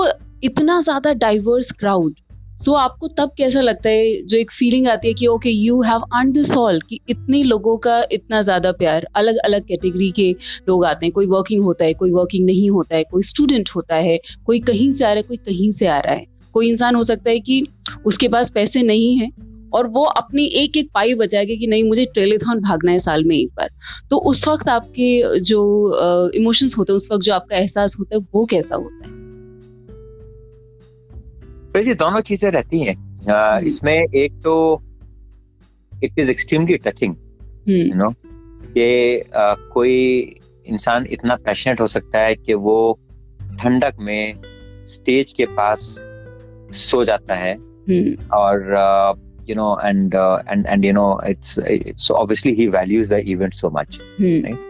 इतना 0.45 0.81
ज़्यादा 0.81 1.13
डाइवर्स 1.13 1.71
क्राउड 1.73 2.15
सो 2.61 2.71
so, 2.73 2.79
आपको 2.79 3.09
तब 3.09 3.31
कैसा 3.37 3.61
लगता 3.61 3.89
है 3.89 4.23
जो 4.23 4.37
एक 4.39 4.51
फीलिंग 4.51 4.89
आती 4.89 5.09
है 5.09 5.15
कि 5.15 5.27
okay 5.27 5.51
you 5.51 5.81
have 5.83 6.01
earn 6.15 6.33
this 6.33 6.51
all 6.53 6.81
कि 6.81 6.99
इतने 7.09 7.43
लोगों 7.43 7.77
का 7.77 8.03
इतना 8.13 8.43
ज़्यादा 8.43 8.73
प्यार 8.73 9.07
अलग 9.15 9.37
अलग 9.37 9.67
कैटेगरी 9.67 10.11
के 10.11 10.31
लोग 10.69 10.85
आते 10.85 11.07
हैं 11.07 11.13
कोई 11.13 11.27
वर्किंग 11.27 11.63
होता 11.65 11.85
है 11.85 11.95
कोई 11.95 12.11
वर्किंग 12.11 12.47
नहीं 12.47 12.71
होता 12.71 12.97
है 12.97 13.05
कोई 13.05 13.23
स्टूडेंट 13.23 13.71
होता 13.77 13.97
है 13.97 14.19
कोई 14.47 14.61
कहीं 14.61 14.91
से 14.93 15.05
आ 15.05 15.09
रहा 15.09 15.17
है 15.17 15.23
कोई 15.23 15.37
कहीं 15.37 15.71
से 15.73 15.87
आ 15.87 15.99
रहा 15.99 16.15
है। 16.15 16.27
कोई 16.53 16.69
इंसान 16.69 16.95
हो 16.95 17.03
सकता 17.03 17.31
है 17.31 17.41
कि 17.41 17.67
उसके 18.07 18.29
पास 18.29 18.51
पैसे 18.51 18.83
नहीं 18.83 19.17
है 19.17 19.31
और 19.73 19.87
वो 19.87 20.03
अपनी 20.03 20.45
एक 20.45 20.77
एक 20.77 20.91
पाई 20.95 21.15
बचाएगा 21.15 21.55
कि 21.55 21.67
नहीं 21.67 21.85
मुझे 21.85 22.05
ट्रेलेथॉन 22.05 22.61
भागना 22.61 22.93
है 22.93 22.99
साल 22.99 23.25
में 23.25 23.37
एक 23.37 23.49
बार। 23.49 23.71
तो 24.11 24.17
उस 24.17 24.49
वक्त 24.49 24.69
आपके 24.69 25.41
जो 25.41 26.31
इमोशंस 26.35 26.79
होते 26.79 26.93
हैं 26.93 26.97
उस 26.97 27.09
वक्त 27.13 27.25
जो 27.25 27.35
आपका 27.35 27.57
एहसास 27.57 27.97
होता 28.01 28.17
है 28.17 28.25
वो 28.35 28.45
कैसा 28.45 28.77
होता 28.77 29.09
है? 29.09 29.20
वैसे 31.77 31.95
दोनों 31.95 32.21
चीज़ें 32.21 32.51
रहती 32.51 32.83
हैं। 32.83 32.95
हम्म। 32.95 33.67
इसमें 33.67 33.95
एक 33.95 34.33
तो 34.33 34.83
it 36.05 36.19
is 36.19 36.31
extremely 36.31 36.77
touching 36.77 37.15
you 37.69 37.95
know 37.95 38.11
कि 38.77 39.23
कोई 39.73 40.21
इंसान 40.67 41.07
इतना 41.11 41.35
पैशनेट 41.35 41.81
हो 41.81 41.87
सकता 41.87 42.19
है 42.19 42.35
कि 42.35 42.55
वो 42.55 42.99
ठंडक 43.61 43.97
में 44.01 44.41
स्टेज 44.89 45.33
के 45.33 45.47
पास 45.47 45.97
सो 46.73 47.05
जाता 47.05 47.35
है। 47.35 47.55
हम्म। 47.55 48.29
और 48.33 48.61
you 49.51 49.57
know 49.57 49.81
and 49.85 50.15
and 50.49 50.67
and 50.67 50.85
you 50.85 50.93
know 50.93 51.21
it's 51.29 51.57
so 51.97 52.15
obviously 52.15 52.55
he 52.55 52.67
values 52.69 53.15
the 53.15 53.23
event 53.27 53.55
so 53.55 53.71
much 53.71 53.99
right 54.21 54.70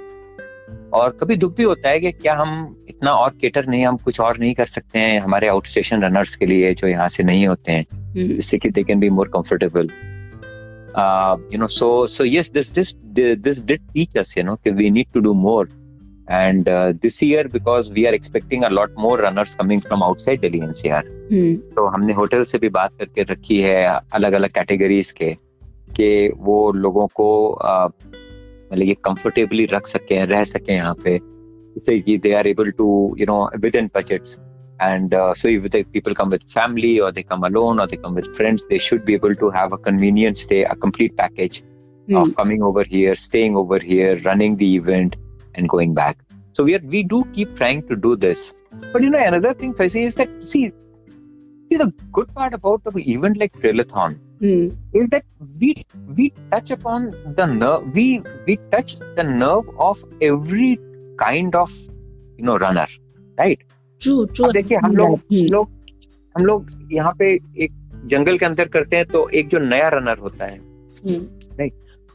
और 0.93 1.17
कभी 1.21 1.37
दुख 1.37 1.57
भी 1.57 1.63
होता 1.63 1.89
है 1.89 2.01
कि 2.01 2.13
क्या 2.13 2.35
हम 2.35 2.53
इतना 2.89 3.13
और 3.15 3.35
केटर 3.41 3.67
नहीं 3.67 3.85
हम 3.87 3.97
कुछ 3.97 4.21
और 4.21 4.39
नहीं 4.39 4.55
कर 4.55 4.67
सकते 4.67 4.99
हैं 4.99 5.21
हमारे 5.21 5.49
आउट 5.49 5.67
स्टेशन 5.67 6.03
रनर्स 6.05 6.37
के 6.37 6.47
लिए 6.47 6.73
जो 6.75 6.87
यहाँ 6.87 7.09
से 7.09 7.23
नहीं 7.23 7.47
होते 7.47 7.73
हैं 7.73 7.87
हम्म। 7.93 8.27
जिससे 8.27 8.59
कि 8.59 8.69
they 8.69 8.83
can 8.83 9.01
be 9.01 9.11
more 9.11 9.29
comfortable 9.35 9.91
you 11.53 11.59
know 11.59 11.67
so 11.71 12.07
so 12.09 12.25
yes 12.25 12.51
this 12.53 12.73
this 12.73 12.95
this 13.39 13.63
did 13.65 13.81
teach 13.93 14.17
us 14.19 14.37
you 14.39 14.45
know 14.45 14.57
कि 14.57 14.71
we 14.73 14.91
need 14.91 15.13
to 15.15 15.21
do 15.21 15.35
more 15.43 15.69
and 16.31 16.69
uh, 16.69 16.93
this 16.95 17.21
year 17.21 17.43
because 17.45 17.91
we 17.91 18.07
are 18.09 18.13
expecting 18.15 18.65
a 18.65 18.71
lot 18.71 18.91
more 18.97 19.19
runners 19.19 19.55
coming 19.57 19.81
from 19.81 20.03
outside 20.03 20.43
Delhi 20.43 20.61
NCR 20.63 21.03
hmm. 21.29 21.55
तो 21.75 21.87
हमने 21.87 22.13
hotel 22.13 22.45
से 22.45 22.59
भी 22.59 22.69
बात 22.71 22.93
करके 22.99 23.23
रखी 23.23 23.61
है 23.61 23.79
अलग 24.13 24.33
अलग 24.33 24.51
कैटेगरीज 24.51 25.11
के 25.13 25.33
कि 25.91 26.11
वो 26.39 26.61
लोगों 26.75 27.07
को 27.15 27.31
मतलब 28.72 28.88
ये 28.88 28.94
कंफर्टेबली 29.06 29.66
रख 29.74 29.88
सके 29.88 30.24
रह 30.26 30.44
सके 30.54 30.74
यहाँ 30.74 30.96
पे 31.04 31.18
जिससे 31.22 32.00
कि 32.00 32.18
they 32.26 32.34
are 32.34 32.48
able 32.48 32.72
to 32.82 32.90
you 33.20 33.26
know 33.30 33.40
within 33.76 33.90
budgets 33.96 34.40
and 34.86 35.14
uh, 35.18 35.34
so 35.40 35.50
if 35.50 35.66
the 35.74 35.80
people 35.92 36.16
come 36.16 36.32
with 36.36 36.42
family 36.54 36.90
or 37.04 37.10
they 37.18 37.22
come 37.28 37.46
alone 37.50 37.78
or 37.82 37.84
they 37.92 38.00
come 38.00 38.18
with 38.20 38.26
friends 38.40 38.66
they 38.72 38.80
should 38.88 39.06
be 39.10 39.14
able 39.18 39.36
to 39.44 39.52
have 39.58 39.76
a 39.76 39.78
convenient 39.86 40.42
stay 40.42 40.58
a 40.72 40.74
complete 40.86 41.14
package 41.20 41.60
mm. 42.08 42.22
of 42.22 42.36
coming 42.36 42.62
over 42.62 42.84
here 42.84 43.16
staying 43.16 43.56
over 43.56 43.80
here 43.80 44.18
running 44.26 44.58
the 44.58 44.76
event 44.76 45.16
and 45.56 45.70
going 45.70 45.94
back. 45.94 46.18
So 46.54 46.64
we 46.64 46.76
are 46.76 46.82
we 46.84 47.04
do 47.04 47.24
keep 47.34 47.56
trying 47.56 47.88
to 47.88 47.96
do 47.96 48.16
this. 48.16 48.54
But 48.92 49.04
you 49.04 49.10
know, 49.10 49.20
another 49.20 49.54
thing, 49.54 49.74
Faisi, 49.74 50.04
is 50.04 50.16
that 50.16 50.30
see, 50.44 50.72
see 51.70 51.78
the 51.78 51.94
good 52.12 52.34
part 52.34 52.54
about 52.54 52.84
the 52.84 53.12
event 53.12 53.38
like 53.38 53.54
Trillathon 53.54 54.20
mm. 54.41 54.77
is 54.93 55.09
that 55.09 55.25
we 55.59 55.75
we 56.11 56.31
touch 56.51 56.71
upon 56.71 57.11
the 57.37 57.47
nerve 57.47 57.95
we 57.95 58.07
we 58.47 58.57
touch 58.71 58.97
the 59.17 59.23
nerve 59.25 59.69
of 59.81 60.05
every 60.23 60.79
kind 61.19 61.55
of 61.55 61.71
you 62.39 62.45
know 62.45 62.57
runner, 62.59 62.87
right? 63.39 63.61
True, 64.03 64.27
true. 64.29 64.53
देखिए 64.53 64.79
हम 64.79 64.97
लोग 64.97 65.19
हम 65.33 65.47
लोग 65.53 65.71
हम 66.35 66.45
लोग 66.47 66.71
यहाँ 66.93 67.15
पे 67.19 67.33
एक 67.59 67.73
जंगल 68.07 68.39
के 68.39 68.47
अंदर 68.47 68.69
करते 68.69 68.97
हैं 68.97 69.07
तो 69.07 69.29
एक 69.31 69.49
जो 69.49 69.59
नया 69.61 69.89
रनर 69.89 70.19
होता 70.19 70.45
है 70.45 70.59
राइट 71.59 71.73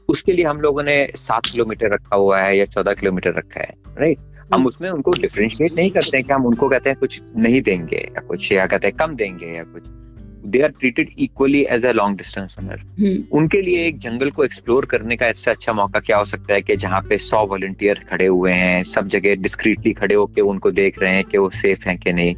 उसके 0.10 0.34
लिए 0.34 0.46
हम 0.46 0.62
लोगों 0.62 0.84
ने 0.84 0.96
सात 1.18 1.46
किलोमीटर 1.46 1.94
रखा 1.94 2.16
हुआ 2.16 2.40
है 2.40 2.58
या 2.58 2.66
चौदह 2.66 2.94
किलोमीटर 2.94 3.34
रखा 3.34 3.60
है 3.60 3.76
राइट 4.00 4.20
हम 4.20 4.54
हम्म। 4.54 4.68
उसमें 4.68 4.90
उनको 4.90 5.12
डिफ्रेंशिएट 5.22 5.74
नहीं 5.74 5.90
करते 5.92 6.18
हैं 6.18 6.26
कि 6.26 6.34
हम 6.34 6.46
उनको 6.46 6.68
कहते 6.70 6.90
हैं 6.90 6.98
कुछ 7.00 7.22
नहीं 7.36 7.62
देंगे 7.62 7.98
या 8.16 8.22
कुछ 8.28 8.52
या 8.52 8.66
कहते 8.66 8.88
हैं 8.88 8.96
कम 8.98 9.16
देंगे 9.16 9.48
या 9.48 9.64
कुछ 9.64 9.84
they 10.46 10.62
are 10.62 10.70
treated 10.70 11.10
equally 11.20 11.66
as 11.70 11.86
a 11.86 11.92
long 11.92 12.18
distance 12.18 12.56
runner 12.60 13.24
उनके 13.32 13.62
लिए 13.62 13.88
एक 13.88 14.00
जंगल 14.00 14.30
को 14.30 14.46
एक्सप्लोर 14.46 14.86
करने 14.86 15.16
का 15.16 15.28
इससे 15.28 15.52
अच्छा 15.52 15.74
मौका 15.74 16.00
क्या 16.00 16.18
हो 16.18 16.24
सकता 16.24 16.54
है 16.54 16.62
कि 16.62 16.76
जहाँ 16.76 17.02
पे 17.02 17.18
सौ 17.18 17.46
वॉलंटियर 17.46 18.06
खड़े 18.12 18.26
हुए 18.26 18.52
हैं 18.52 18.84
सब 18.84 19.08
जगह 19.08 19.36
डिस्क्रीटली 19.36 19.94
खड़े 19.94 20.16
होकर 20.16 20.42
उनको 20.42 20.72
देख 20.72 21.02
रहे 21.02 21.16
हैं 21.16 21.24
कि 21.24 21.38
वो 21.38 21.50
सेफ़ 21.50 21.90
हैं 21.90 21.98
कि 21.98 22.14
नहीं। 22.14 22.36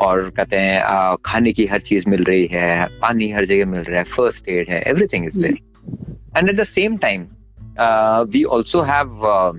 और 0.00 0.30
कहते 0.30 0.56
हैं 0.56 0.82
खाने 1.24 1.52
की 1.52 1.66
हर 1.66 1.80
चीज़ 1.80 2.10
मिल 2.10 2.24
रही 2.24 2.46
है 2.46 2.86
पानी 2.86 3.30
हर 3.30 3.44
जगह 3.44 3.66
मिल 3.66 3.80
रहा 3.80 3.98
है 3.98 4.04
फ़र्स्ट 4.04 4.48
एड 4.48 4.68
है 4.68 4.82
everything 4.82 5.26
is 5.26 5.40
there 5.40 5.56
and 6.36 6.50
at 6.50 6.56
the 6.56 6.64
same 6.64 6.96
time 6.96 7.26
we 8.32 8.44
also 8.44 8.78
also 8.78 8.92
have 8.92 9.08
uh, 9.22 9.52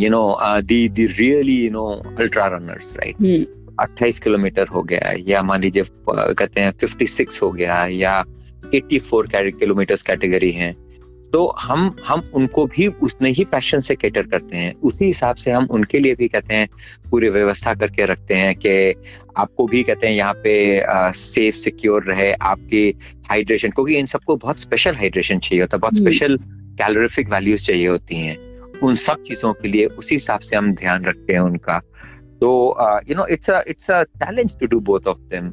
you 0.00 0.10
know 0.10 0.32
uh, 0.32 0.62
the 0.70 0.88
the 0.88 1.06
really 1.06 1.56
you 1.56 1.70
know 1.70 2.02
ultra 3.80 3.88
runners 3.88 4.00
right 4.00 4.08
hmm. 4.08 4.12
28 4.12 4.24
kilometre 4.24 4.66
हो 4.66 4.82
गया 4.82 5.14
या 5.28 5.42
मान 5.42 5.60
लीजिए 5.60 5.84
कहते 6.10 6.60
हैं 6.60 6.72
56 6.72 7.42
हो 7.42 7.52
गया 7.52 7.86
या 7.86 8.24
84 8.74 9.50
किलोमीटर 9.60 9.94
कैटेगरी 9.94 10.52
है। 10.52 10.76
तो 11.32 11.54
हम 11.60 11.96
हम 12.06 12.30
उनको 12.34 12.66
भी 12.66 12.86
उतने 12.86 13.30
ही 13.30 13.44
पैशन 13.44 13.80
से 13.80 13.96
कैटर 13.96 14.22
करते 14.22 14.56
हैं। 14.56 14.74
उसी 14.74 15.04
हिसाब 15.04 15.36
से 15.36 15.50
हम 15.50 15.68
उनके 15.70 15.98
लिए 15.98 16.14
भी 16.14 16.28
कहते 16.28 16.54
हैं 16.54 16.68
पूरी 17.10 17.28
व्यवस्था 17.28 17.74
करके 17.74 18.04
रखते 18.04 18.34
हैं 18.34 18.54
कि 18.56 18.94
आपको 19.36 19.66
भी 19.66 19.82
कहते 19.82 20.06
हैं 20.06 20.14
यहाँ 20.14 20.34
पे 20.34 20.82
सेफ़ 21.12 21.56
सिक्योर 21.56 22.04
रहे 22.04 22.32
आपकी 22.32 22.98
हाइड्रेशन 23.30 23.70
क्योंकि 23.70 23.94
इन 23.94 24.06
सबको 24.06 24.36
बहुत 24.36 24.58
स्पेशल 24.58 24.94
हाइड्रेशन 24.94 25.38
चाहिए 25.38 25.62
होता 25.62 25.76
है 25.76 25.80
बहुत 25.80 25.96
स्पेशल 25.96 26.38
कैलोरिफिक 26.52 27.28
वैल्यूज़ 27.28 27.64
चाहिए 27.64 27.88
होती 27.88 28.16
हैं। 28.16 28.52
उन 28.82 28.94
सब 28.94 29.22
चीज़ों 29.22 29.52
के 29.52 29.68
लिए 29.68 29.86
उसी 29.86 30.14
हिसाब 30.14 30.40
से 30.40 30.56
हम 30.56 30.74
ध्यान 30.74 31.04
रखते 31.04 31.32
हैं 31.32 31.40
उनका। 31.40 31.82
तो 32.42 32.52
you 33.08 33.14
know 33.14 33.26
it's 33.26 33.50
it's 33.68 33.90
a 33.90 34.02
challenge 34.04 34.58
to 34.60 34.66
do 34.66 34.80
both 34.80 35.06
of 35.06 35.18
them 35.34 35.52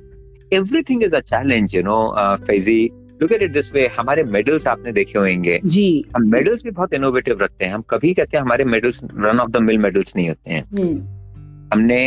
everything 0.54 1.04
is 1.04 1.16
a 1.16 1.20
challenge 1.20 1.76
you 1.76 1.82
know 1.84 2.00
Faizi 2.46 2.80
look 3.22 3.32
at 3.32 3.42
it 3.42 3.52
this 3.54 3.72
way 3.74 3.86
हमारे 3.98 4.24
मेडल्स 4.24 4.68
आपने 4.68 4.92
देखे 4.92 5.20
होंगे। 5.20 5.60
जी। 5.66 6.06
हम 6.16 6.24
मेडल्स 6.32 6.64
भी 6.64 6.72
बहुत 6.72 6.94
इनोवेटिव 6.94 7.42
रखते 7.42 7.66
हैं। 7.66 7.74
हम 7.74 7.82
कभी 7.90 8.14
कहते 8.14 8.38
हैं 8.38 8.44
हमारे 8.44 8.64
medals 8.66 9.02
run 9.04 9.40
of 9.40 9.50
the 9.52 9.58
mill 9.58 9.78
medals 9.78 10.16
नहीं 10.16 10.28
होते 10.28 10.52
हैं। 10.52 10.64
हम्म। 10.64 11.74
हमने 11.74 12.00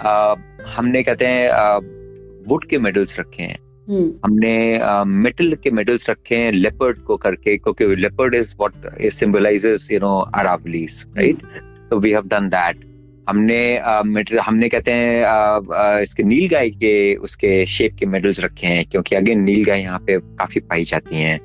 आ, 0.00 0.34
हमने 0.76 1.02
कहते 1.02 1.26
हैं 1.26 1.76
वुड 2.48 2.64
के 2.64 2.78
मेडल्स 2.78 3.18
रखे 3.20 3.42
हैं। 3.42 3.58
हम्म। 3.88 4.12
हमने 4.24 4.54
मेटल 5.22 5.54
के 5.62 5.70
मेडल्स 5.70 6.08
रखे 6.10 6.36
हैं 6.36 6.52
लेपर्ड 6.52 6.98
को 6.98 7.16
करके 7.16 7.56
क्योंकि 7.56 7.94
leopard 7.96 8.34
is 8.34 8.54
what 8.60 9.12
symbolizes 9.12 9.88
you 9.92 9.98
know 9.98 10.18
Aravallis 10.34 11.04
right 11.16 11.42
तो 11.90 11.98
वी 11.98 12.10
हैव 12.10 12.28
डन 12.28 12.48
दैट 12.48 12.84
हमने 13.28 13.78
हमने 14.42 14.68
कहते 14.68 14.92
हैं 14.92 16.00
इसके 16.00 16.22
नील 16.22 16.48
गाय 16.48 16.70
के 16.70 17.14
उसके 17.16 17.66
शेप 17.66 17.96
के 17.98 18.06
मेडल्स 18.06 18.40
रखे 18.40 18.66
हैं 18.66 18.84
क्योंकि 18.84 19.16
अगेन 19.16 19.40
नील 19.40 19.64
गाय 19.64 19.80
यहाँ 19.80 19.98
पे 19.98 20.18
काफ़ी 20.18 20.60
पाई 20.60 20.84
जाती 20.84 21.16
हैं। 21.16 21.40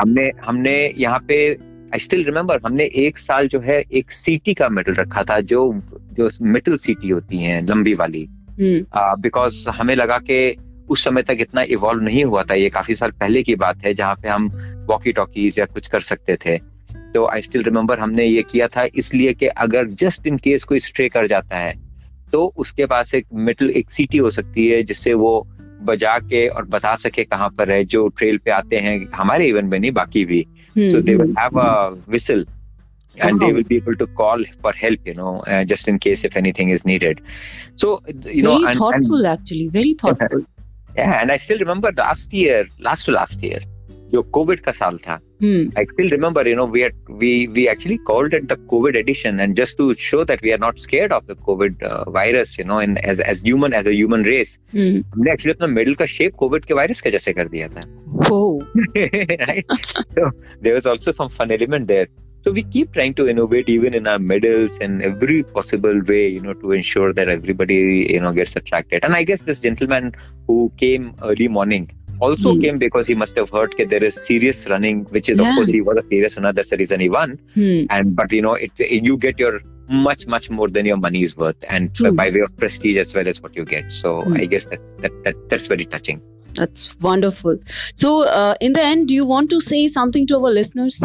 हमने 0.00 0.32
हमने 0.44 0.94
यहाँ 0.96 1.18
पे 1.28 1.52
आई 1.94 1.98
स्टिल 1.98 2.24
रिमेम्बर 2.24 2.60
हमने 2.66 2.84
एक 2.84 3.18
साल 3.18 3.48
जो 3.48 3.60
है 3.60 3.84
एक 3.92 4.10
सीटी 4.10 4.54
का 4.54 4.68
मेडल 4.68 4.94
रखा 4.94 5.22
था 5.22 5.40
जो 5.40 5.82
जो 6.12 6.30
मेटल 6.42 6.76
सीटी 6.76 7.08
होती 7.08 7.38
है 7.38 7.66
लंबी 7.66 7.94
वाली। 7.94 8.28
Because 9.20 9.54
hmm. 9.54 9.72
uh, 9.72 9.80
हमें 9.80 9.96
लगा 9.96 10.18
कि 10.18 10.56
उस 10.88 11.04
समय 11.04 11.22
तक 11.22 11.36
इतना 11.40 11.62
इवॉल्व 11.62 12.02
नहीं 12.02 12.24
हुआ 12.24 12.42
था 12.42 12.54
ये 12.54 12.70
काफ़ी 12.70 12.94
साल 12.94 13.10
पहले 13.10 13.42
की 13.42 13.54
बात 13.54 13.84
है 13.84 13.94
जहाँ 13.94 14.14
पे 14.14 14.28
हम 14.28 14.48
वॉकी 14.88 15.12
टॉकीज 15.12 15.58
या 15.58 15.64
कुछ 15.64 15.86
कर 15.86 16.00
सकते 16.00 16.36
थे। 16.36 16.77
तो 17.14 17.26
आई 17.26 17.42
स्टिल 17.42 17.62
रिमेम्बर 17.62 17.98
हमने 17.98 18.24
ये 18.24 18.42
किया 18.42 18.68
था 18.68 18.86
इसलिए 18.94 19.34
कि 19.34 19.46
अगर 19.46 19.86
जस्ट 19.86 20.26
इन 20.26 20.36
केस 20.36 20.64
कोई 20.64 20.78
स्ट्रे 20.78 21.08
कर 21.08 21.26
जाता 21.26 21.56
है 21.56 21.74
तो 22.32 22.54
उसके 22.56 22.86
पास 22.86 23.14
एक 23.14 23.26
मेटल 23.34 23.70
एक 23.70 23.90
सीटी 23.90 24.18
हो 24.18 24.30
सकती 24.30 24.68
है 24.68 24.82
जिससे 24.82 25.14
वो 25.14 25.48
बजा 25.82 26.18
के 26.18 26.48
और 26.48 26.64
बता 26.64 26.94
सके 26.94 27.24
कहाँ 27.24 27.50
पर 27.50 27.70
है 27.70 27.84
जो 27.84 28.08
ट्रेल 28.08 28.38
पे 28.38 28.50
आते 28.50 28.76
हैं 28.76 29.10
हमारे 29.14 29.48
इवन 29.48 29.64
में 29.64 29.78
नहीं 29.78 29.90
बाकी 29.90 30.24
भी। 30.24 30.46
सो 30.78 31.00
दे 31.00 31.14
विल 31.14 31.34
हैव 31.38 31.60
अ 31.60 31.90
जो 44.12 44.22
कोविड 44.36 44.60
का 44.60 44.72
साल 44.72 44.98
था 45.06 45.12
I 45.78 45.84
still 45.86 46.08
remember 46.10 46.48
you 46.48 46.56
know 46.56 46.66
we 46.66 46.84
we 47.10 47.46
we 47.54 47.66
actually 47.68 47.96
called 48.06 48.34
it 48.34 48.44
the 48.52 48.56
Covid 48.70 48.96
edition 48.96 49.40
and 49.40 49.54
just 49.56 49.76
to 49.78 49.92
show 50.08 50.24
that 50.30 50.42
we 50.44 50.50
are 50.50 50.60
not 50.60 50.78
scared 50.78 51.12
of 51.12 51.24
the 51.32 51.36
Covid 51.46 51.84
virus 52.16 52.56
you 52.60 52.66
know 52.66 52.80
in 52.82 52.96
as 53.04 53.20
as 53.26 53.42
human 53.46 53.74
as 53.74 53.88
a 53.88 53.90
human 53.90 54.24
race 54.24 54.58
हमने 54.74 55.32
actually 55.32 55.52
अपना 55.52 55.66
मेडल 55.74 55.94
का 55.94 56.06
shape 56.16 56.34
Covid 56.38 56.64
के 56.64 56.74
virus 56.74 57.00
के 57.00 57.10
जैसे 57.10 57.32
कर 57.32 57.48
दिया 57.48 57.68
था 57.68 57.86
there 60.62 60.74
was 60.74 60.86
also 60.92 61.12
some 61.18 61.28
fun 61.34 61.52
element 61.56 61.86
there 61.90 62.06
so 62.46 62.52
we 62.52 62.62
keep 62.74 62.92
trying 62.92 63.14
to 63.14 63.26
innovate 63.28 63.68
even 63.68 63.94
in 63.98 64.06
our 64.06 64.18
medals 64.18 64.78
in 64.86 65.00
every 65.02 65.38
possible 65.56 66.00
way 66.10 66.20
you 66.28 66.40
know 66.40 66.54
to 66.64 66.72
ensure 66.72 67.12
that 67.12 67.28
everybody 67.28 67.78
you 68.14 68.20
know 68.20 68.32
gets 68.32 68.56
attracted 68.60 69.06
and 69.08 69.18
i 69.20 69.22
guess 69.30 69.42
this 69.48 69.60
gentleman 69.60 70.12
who 70.48 70.58
came 70.82 71.08
early 71.30 71.48
morning 71.48 71.88
also 72.20 72.54
hmm. 72.54 72.60
came 72.60 72.78
because 72.78 73.06
he 73.06 73.14
must 73.14 73.36
have 73.36 73.50
heard 73.50 73.74
that 73.78 73.88
there 73.88 74.02
is 74.02 74.14
serious 74.14 74.68
running, 74.68 75.04
which 75.06 75.28
is 75.28 75.38
yeah. 75.38 75.48
of 75.48 75.54
course 75.56 75.68
he 75.68 75.80
was 75.80 75.98
a 75.98 76.06
serious 76.08 76.36
runner. 76.36 76.52
That's 76.52 76.70
the 76.70 76.76
reason 76.76 77.00
he 77.00 77.08
won. 77.08 77.40
Hmm. 77.54 77.84
And 77.90 78.16
but 78.16 78.32
you 78.32 78.42
know, 78.42 78.54
it, 78.54 78.78
you 78.78 79.16
get 79.16 79.38
your 79.38 79.60
much 79.88 80.26
much 80.26 80.50
more 80.50 80.68
than 80.68 80.86
your 80.86 80.96
money 80.96 81.22
is 81.22 81.36
worth, 81.36 81.56
and 81.68 81.90
uh, 82.04 82.10
by 82.10 82.30
way 82.30 82.40
of 82.40 82.56
prestige 82.56 82.96
as 82.96 83.14
well 83.14 83.26
as 83.26 83.42
what 83.42 83.56
you 83.56 83.64
get. 83.64 83.92
So 83.92 84.22
hmm. 84.22 84.34
I 84.34 84.46
guess 84.46 84.64
that's 84.64 84.92
that, 84.92 85.12
that 85.24 85.36
that's 85.48 85.66
very 85.66 85.84
touching. 85.84 86.20
That's 86.54 86.98
wonderful. 87.00 87.58
So 87.94 88.24
uh, 88.24 88.54
in 88.60 88.72
the 88.72 88.82
end, 88.82 89.08
do 89.08 89.14
you 89.14 89.24
want 89.24 89.50
to 89.50 89.60
say 89.60 89.86
something 89.88 90.26
to 90.28 90.36
our 90.36 90.50
listeners 90.50 91.00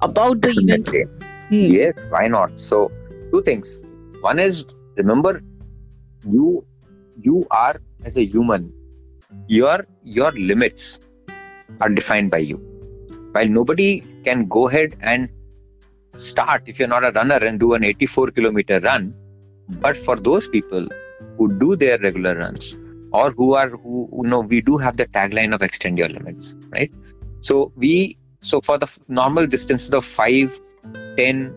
about 0.00 0.42
the 0.42 0.50
event? 0.50 0.88
Hmm. 0.88 1.64
Yes, 1.64 1.94
why 2.10 2.28
not? 2.28 2.60
So 2.60 2.90
two 3.30 3.42
things. 3.42 3.78
One 4.20 4.38
is 4.38 4.66
remember 4.96 5.40
you 6.28 6.64
you 7.20 7.46
are 7.50 7.80
as 8.04 8.16
a 8.16 8.24
human 8.24 8.72
your 9.48 9.86
your 10.04 10.32
limits 10.32 11.00
are 11.80 11.88
defined 11.88 12.30
by 12.30 12.38
you. 12.38 12.58
While 13.32 13.48
nobody 13.48 14.02
can 14.24 14.46
go 14.46 14.68
ahead 14.68 14.96
and 15.00 15.28
start 16.16 16.62
if 16.66 16.78
you're 16.78 16.88
not 16.88 17.04
a 17.04 17.10
runner 17.12 17.36
and 17.36 17.58
do 17.58 17.72
an 17.74 17.84
84 17.84 18.30
kilometer 18.32 18.78
run 18.80 19.14
but 19.80 19.96
for 19.96 20.16
those 20.16 20.46
people 20.46 20.86
who 21.38 21.58
do 21.58 21.74
their 21.74 21.98
regular 21.98 22.36
runs 22.36 22.76
or 23.12 23.30
who 23.30 23.54
are 23.54 23.70
who 23.70 24.08
you 24.12 24.28
know 24.28 24.40
we 24.40 24.60
do 24.60 24.76
have 24.76 24.96
the 24.96 25.06
tagline 25.06 25.54
of 25.54 25.62
extend 25.62 25.98
your 25.98 26.08
limits 26.08 26.56
right? 26.70 26.92
So 27.40 27.72
we 27.76 28.18
so 28.40 28.60
for 28.60 28.78
the 28.78 28.88
normal 29.08 29.46
distances 29.46 29.90
of 29.90 30.04
5 30.04 30.60
10 31.16 31.54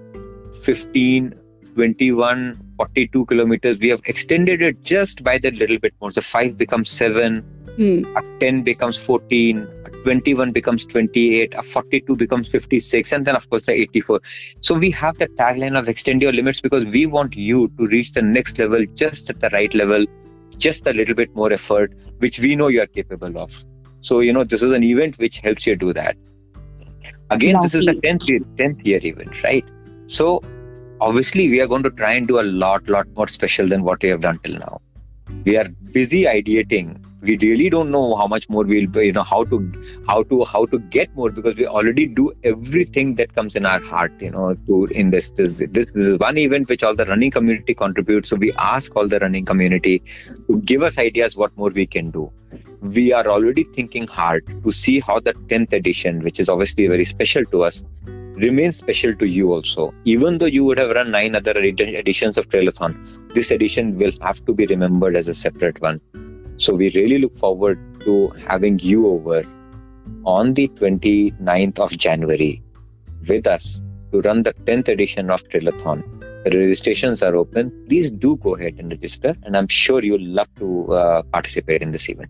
15 0.64 1.34
21 1.76 2.74
42 2.78 3.26
kilometers 3.26 3.78
we 3.80 3.90
have 3.90 4.02
extended 4.06 4.62
it 4.62 4.82
just 4.82 5.24
by 5.24 5.38
that 5.38 5.56
little 5.56 5.80
bit 5.80 5.94
more. 6.00 6.12
So 6.12 6.22
5 6.22 6.58
becomes 6.58 6.90
7 6.90 7.44
Hmm. 7.78 8.06
A 8.16 8.24
10 8.40 8.64
becomes 8.64 8.98
14, 8.98 9.68
a 9.86 9.90
21 10.04 10.52
becomes 10.52 10.86
28, 10.86 11.54
a 11.56 11.64
42 11.64 12.16
becomes 12.16 12.48
56, 12.48 13.12
and 13.12 13.26
then 13.26 13.36
of 13.36 13.50
course 13.50 13.66
the 13.66 13.74
84. 13.74 14.22
So 14.62 14.76
we 14.76 14.92
have 14.92 15.18
the 15.18 15.28
tagline 15.28 15.78
of 15.78 15.90
extend 15.90 16.22
your 16.22 16.32
limits 16.32 16.62
because 16.62 16.86
we 16.86 17.06
want 17.06 17.36
you 17.36 17.68
to 17.78 17.88
reach 17.88 18.14
the 18.14 18.22
next 18.22 18.58
level 18.60 18.86
just 18.94 19.30
at 19.30 19.42
the 19.42 19.50
right 19.50 19.74
level, 19.74 20.06
just 20.58 20.88
a 20.88 20.94
little 20.94 21.16
bit 21.16 21.36
more 21.36 21.52
effort, 21.52 21.94
which 22.20 22.40
we 22.40 22.56
know 22.56 22.70
you 22.70 22.82
are 22.82 22.88
capable 22.88 23.38
of. 23.38 23.66
So, 24.02 24.20
you 24.22 24.32
know, 24.32 24.44
this 24.44 24.62
is 24.62 24.72
an 24.72 24.84
event 24.84 25.18
which 25.18 25.40
helps 25.40 25.68
you 25.68 25.76
do 25.76 25.92
that. 25.94 26.16
Again, 27.32 27.56
Lovely. 27.56 27.66
this 27.66 27.76
is 27.76 27.86
the 27.86 27.94
10th 27.96 28.30
year, 28.30 28.40
10th 28.56 28.86
year 28.86 29.00
event, 29.04 29.44
right? 29.44 29.66
So 30.06 30.42
obviously 31.02 31.50
we 31.50 31.60
are 31.60 31.68
going 31.68 31.84
to 31.84 31.90
try 31.90 32.14
and 32.14 32.28
do 32.28 32.40
a 32.40 32.44
lot, 32.44 32.88
lot 32.88 33.08
more 33.16 33.28
special 33.28 33.68
than 33.68 33.84
what 33.84 34.02
we 34.04 34.10
have 34.10 34.22
done 34.22 34.40
till 34.44 34.60
now. 34.60 34.82
We 35.44 35.58
are 35.58 35.68
busy 35.68 36.24
ideating 36.24 37.04
we 37.26 37.38
really 37.42 37.70
don't 37.70 37.92
know 37.92 38.16
how 38.16 38.28
much 38.28 38.48
more 38.50 38.64
we'll 38.72 39.04
you 39.04 39.12
know 39.18 39.24
how 39.24 39.44
to 39.52 39.60
how 40.08 40.22
to 40.32 40.44
how 40.52 40.66
to 40.74 40.80
get 40.96 41.14
more 41.16 41.30
because 41.32 41.56
we 41.62 41.66
already 41.66 42.06
do 42.06 42.26
everything 42.44 43.16
that 43.16 43.34
comes 43.36 43.56
in 43.56 43.66
our 43.66 43.82
heart 43.92 44.26
you 44.28 44.32
know 44.36 44.54
to 44.68 44.86
in 45.02 45.10
this 45.10 45.30
this 45.30 45.54
this, 45.54 45.92
this 45.92 45.96
is 45.96 46.20
one 46.20 46.38
event 46.38 46.70
which 46.70 46.84
all 46.84 46.96
the 46.96 47.06
running 47.06 47.32
community 47.32 47.74
contributes. 47.74 48.30
So 48.30 48.36
we 48.36 48.52
ask 48.54 48.96
all 48.96 49.08
the 49.08 49.20
running 49.20 49.46
community 49.46 50.04
to 50.48 50.60
give 50.62 50.84
us 50.84 50.98
ideas 50.98 51.36
what 51.36 51.56
more 51.58 51.70
we 51.70 51.86
can 51.86 52.12
do. 52.12 52.32
We 52.82 53.12
are 53.14 53.28
already 53.28 53.64
thinking 53.64 54.08
hard 54.08 54.46
to 54.64 54.72
see 54.72 55.00
how 55.00 55.20
the 55.20 55.34
10th 55.34 55.74
edition 55.74 56.20
which 56.20 56.40
is 56.40 56.50
obviously 56.50 56.88
very 56.88 57.04
special 57.04 57.46
to 57.46 57.64
us 57.64 57.84
remains 58.46 58.78
special 58.78 59.16
to 59.16 59.26
you 59.26 59.52
also. 59.54 59.94
Even 60.04 60.38
though 60.38 60.54
you 60.58 60.64
would 60.66 60.78
have 60.78 60.92
run 60.92 61.10
nine 61.10 61.36
other 61.36 61.58
editions 61.58 62.38
of 62.38 62.50
trailathon 62.50 62.96
this 63.34 63.52
edition 63.52 63.98
will 63.98 64.14
have 64.22 64.46
to 64.46 64.54
be 64.54 64.66
remembered 64.68 65.16
as 65.16 65.28
a 65.28 65.34
separate 65.34 65.82
one 65.82 66.00
so 66.58 66.74
we 66.74 66.92
really 66.92 67.18
look 67.18 67.38
forward 67.38 67.80
to 68.02 68.30
having 68.48 68.80
you 68.80 69.08
over 69.08 69.44
on 70.24 70.54
the 70.54 70.68
29th 70.70 71.80
of 71.80 71.92
January 71.98 72.62
with 73.28 73.48
us 73.48 73.82
to 74.12 74.22
run 74.22 74.44
the 74.44 74.54
10th 74.54 74.88
edition 74.88 75.30
of 75.30 75.44
Trilathon. 75.50 76.04
The 76.44 76.58
registrations 76.58 77.24
are 77.24 77.36
open. 77.36 77.72
Please 77.88 78.12
do 78.12 78.38
go 78.38 78.56
ahead 78.56 78.76
and 78.78 78.92
register, 78.92 79.36
and 79.44 79.58
I'm 79.58 79.68
sure 79.68 80.04
you'll 80.04 80.24
love 80.24 80.48
to 80.58 80.94
uh, 80.94 81.24
participate 81.24 81.82
in 81.82 81.92
this 81.92 82.08
event. 82.10 82.30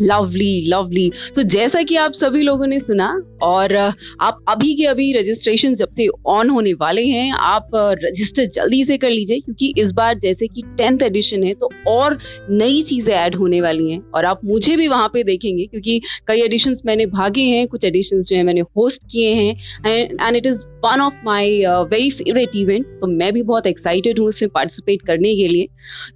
Lovely 0.00 0.64
lovely 0.68 1.10
तो 1.36 1.42
जैसा 1.48 1.82
कि 1.82 1.96
आप 1.96 2.12
सभी 2.12 2.42
लोगों 2.42 2.66
ने 2.66 2.78
सुना 2.80 3.08
और 3.42 3.74
आप 3.76 4.38
अभी 4.48 4.74
के 4.74 4.86
अभी 4.86 5.12
रजिस्ट्रेशन 5.12 5.74
जब 5.74 5.92
से 5.92 6.08
ऑन 6.26 6.50
होने 6.50 6.72
वाले 6.74 7.04
हैं 7.04 7.32
आप 7.32 7.70
रजिस्टर 7.74 8.46
जल्दी 8.46 8.84
से 8.84 8.96
कर 8.96 9.10
लीजिए 9.10 9.40
क्योंकि 9.40 9.72
इस 9.78 9.92
बार 9.92 10.18
जैसे 10.18 10.46
कि 10.46 10.62
टेंथ 10.78 11.02
एडिशन 11.02 11.44
है 11.44 11.54
तो 11.54 11.70
और 11.86 12.18
नई 12.50 12.82
चीज़ें 12.82 13.12
ऐड 13.14 13.34
होने 13.34 13.60
वाली 13.60 13.90
हैं 13.90 14.00
और 14.14 14.24
आप 14.24 14.40
मुझे 14.44 14.76
भी 14.76 14.88
वहाँ 14.88 15.08
पे 15.08 15.24
देखेंगे 15.24 15.66
क्योंकि 15.66 16.00
कई 16.26 16.40
एडिशन 16.40 16.74
मैंने 16.86 17.06
भागे 17.08 17.42
हैं 17.42 17.66
कुछ 17.68 17.84
एडिशन 17.84 18.20
जो 18.20 18.36
है 18.36 18.42
मैंने 18.42 18.60
होस्ट 18.76 19.02
किए 19.12 19.34
हैं 19.34 19.88
and 19.88 20.36
it 20.36 20.46
is 20.46 20.66
one 20.84 21.00
of 21.00 21.14
my 21.24 21.64
very 21.66 22.10
favourite 22.12 22.56
event 22.56 22.90
तो 23.00 23.06
मैं 23.08 23.32
भी 23.32 23.42
बहुत 23.42 23.66
एक्साइटेड 23.66 24.18
हूँ 24.18 24.28
इसमें 24.28 24.50
पार्टिसिपेट 24.54 25.02
करने 25.02 25.34
के 25.36 25.48
लिए 25.48 25.68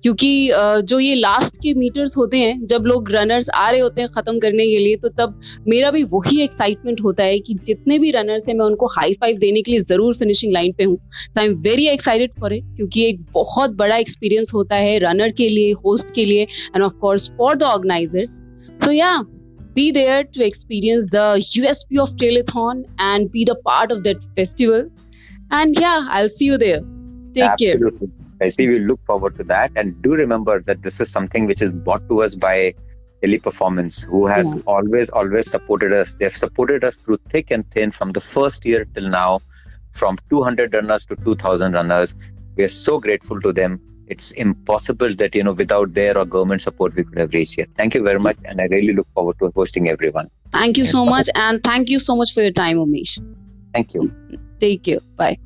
क्योंकि 0.02 0.50
uh, 0.50 0.80
जो 0.80 0.98
ये 0.98 1.14
लास्ट 1.16 1.56
के 1.56 1.74
मीटर्स 1.74 2.16
होते 2.16 2.38
हैं 2.38 2.66
जब 2.66 2.84
लोग 2.86 3.10
रनर्स 3.10 3.50
आ 3.50 3.65
रहे 3.70 3.80
होते 3.80 4.00
हैं 4.00 4.10
खत्म 4.14 4.38
करने 4.40 4.66
के 4.66 4.78
लिए 4.78 4.96
तो 4.96 5.08
तब 5.18 5.40
मेरा 5.68 5.90
भी 5.90 6.02
वही 6.14 6.40
एक्साइटमेंट 6.42 7.00
होता 7.04 7.24
है 7.24 7.38
कि 7.46 7.54
जितने 7.66 7.98
भी 7.98 8.10
रनर्स 8.16 8.48
हैं 8.48 8.56
मैं 8.56 8.66
उनको 8.66 8.86
हाई 8.96 9.14
फाइव 9.20 9.38
देने 9.38 9.62
के 9.62 9.70
लिए 9.70 9.80
ज़रूर 9.92 10.14
फिनिशिंग 10.16 10.52
लाइन 10.52 10.72
पे 10.78 10.84
हूँ 10.84 10.96
so 11.12 11.40
I 11.40 11.46
am 11.46 11.54
very 11.68 11.86
excited 11.88 12.32
for 12.40 12.54
it 12.54 12.64
क्योंकि 12.76 13.04
एक 13.08 13.24
बहुत 13.34 13.76
बड़ा 13.76 13.96
एक्सपीरियंस 13.96 14.52
होता 14.54 14.76
है 14.86 14.98
रनर 15.08 15.30
के 15.38 15.48
लिए 15.48 15.72
होस्ट 15.84 16.14
के 16.14 16.24
लिए 16.24 16.42
and 16.74 16.82
of 16.82 16.94
course 17.00 17.30
for 17.38 17.56
the 17.56 17.62
organisers 17.72 18.40
so 18.84 18.90
या 18.92 19.16
be 19.76 19.92
there 19.92 20.24
to 20.24 20.44
experience 20.44 21.10
the 21.10 21.24
USP 21.54 21.98
of 22.02 22.12
Telethon 22.16 22.84
and 22.98 23.30
be 23.30 23.44
the 23.44 23.56
part 23.56 23.92
of 23.92 24.04
that 24.04 24.22
festival. 24.34 24.88
And 25.50 25.78
yeah, 25.78 26.06
I'll 26.10 26.30
see 26.30 26.46
you 26.46 26.56
there. 26.56 26.80
Take 27.34 27.50
Absolutely. 27.50 28.06
care. 28.06 28.16
I 28.40 28.48
see 28.48 28.68
we 28.68 28.78
look 28.78 29.04
forward 29.06 29.36
to 29.36 29.44
that. 29.44 29.70
And 29.76 30.00
do 30.02 30.14
remember 30.14 30.60
that 30.62 30.82
this 30.82 31.00
is 31.00 31.10
something 31.10 31.46
which 31.46 31.62
is 31.62 31.70
brought 31.70 32.08
to 32.08 32.22
us 32.22 32.34
by 32.34 32.74
Teleperformance, 33.22 34.04
who 34.04 34.26
has 34.26 34.52
yeah. 34.54 34.60
always, 34.66 35.08
always 35.10 35.50
supported 35.50 35.92
us. 35.92 36.14
They've 36.18 36.36
supported 36.36 36.84
us 36.84 36.96
through 36.96 37.18
thick 37.28 37.50
and 37.50 37.68
thin 37.70 37.90
from 37.90 38.12
the 38.12 38.20
first 38.20 38.64
year 38.64 38.86
till 38.94 39.08
now, 39.08 39.40
from 39.92 40.18
200 40.30 40.74
runners 40.74 41.06
to 41.06 41.16
2,000 41.16 41.72
runners. 41.72 42.14
We 42.56 42.64
are 42.64 42.68
so 42.68 43.00
grateful 43.00 43.40
to 43.40 43.52
them. 43.52 43.80
It's 44.06 44.30
impossible 44.32 45.14
that, 45.16 45.34
you 45.34 45.42
know, 45.42 45.52
without 45.52 45.94
their 45.94 46.16
or 46.16 46.24
government 46.24 46.62
support, 46.62 46.94
we 46.94 47.04
could 47.04 47.18
have 47.18 47.32
reached 47.32 47.56
here. 47.56 47.66
Thank 47.76 47.94
you 47.94 48.02
very 48.02 48.20
much. 48.20 48.36
And 48.44 48.60
I 48.60 48.64
really 48.66 48.92
look 48.92 49.08
forward 49.14 49.38
to 49.40 49.50
hosting 49.54 49.88
everyone. 49.88 50.30
Thank 50.52 50.78
you 50.78 50.84
so 50.84 51.04
much. 51.04 51.28
And 51.34 51.62
thank 51.64 51.88
you 51.88 51.98
so 51.98 52.14
much 52.14 52.32
for 52.32 52.42
your 52.42 52.52
time, 52.52 52.76
Umesh. 52.76 53.18
Thank 53.74 53.94
you. 53.94 54.12
Take 54.60 54.84
care. 54.84 55.00
Bye. 55.16 55.38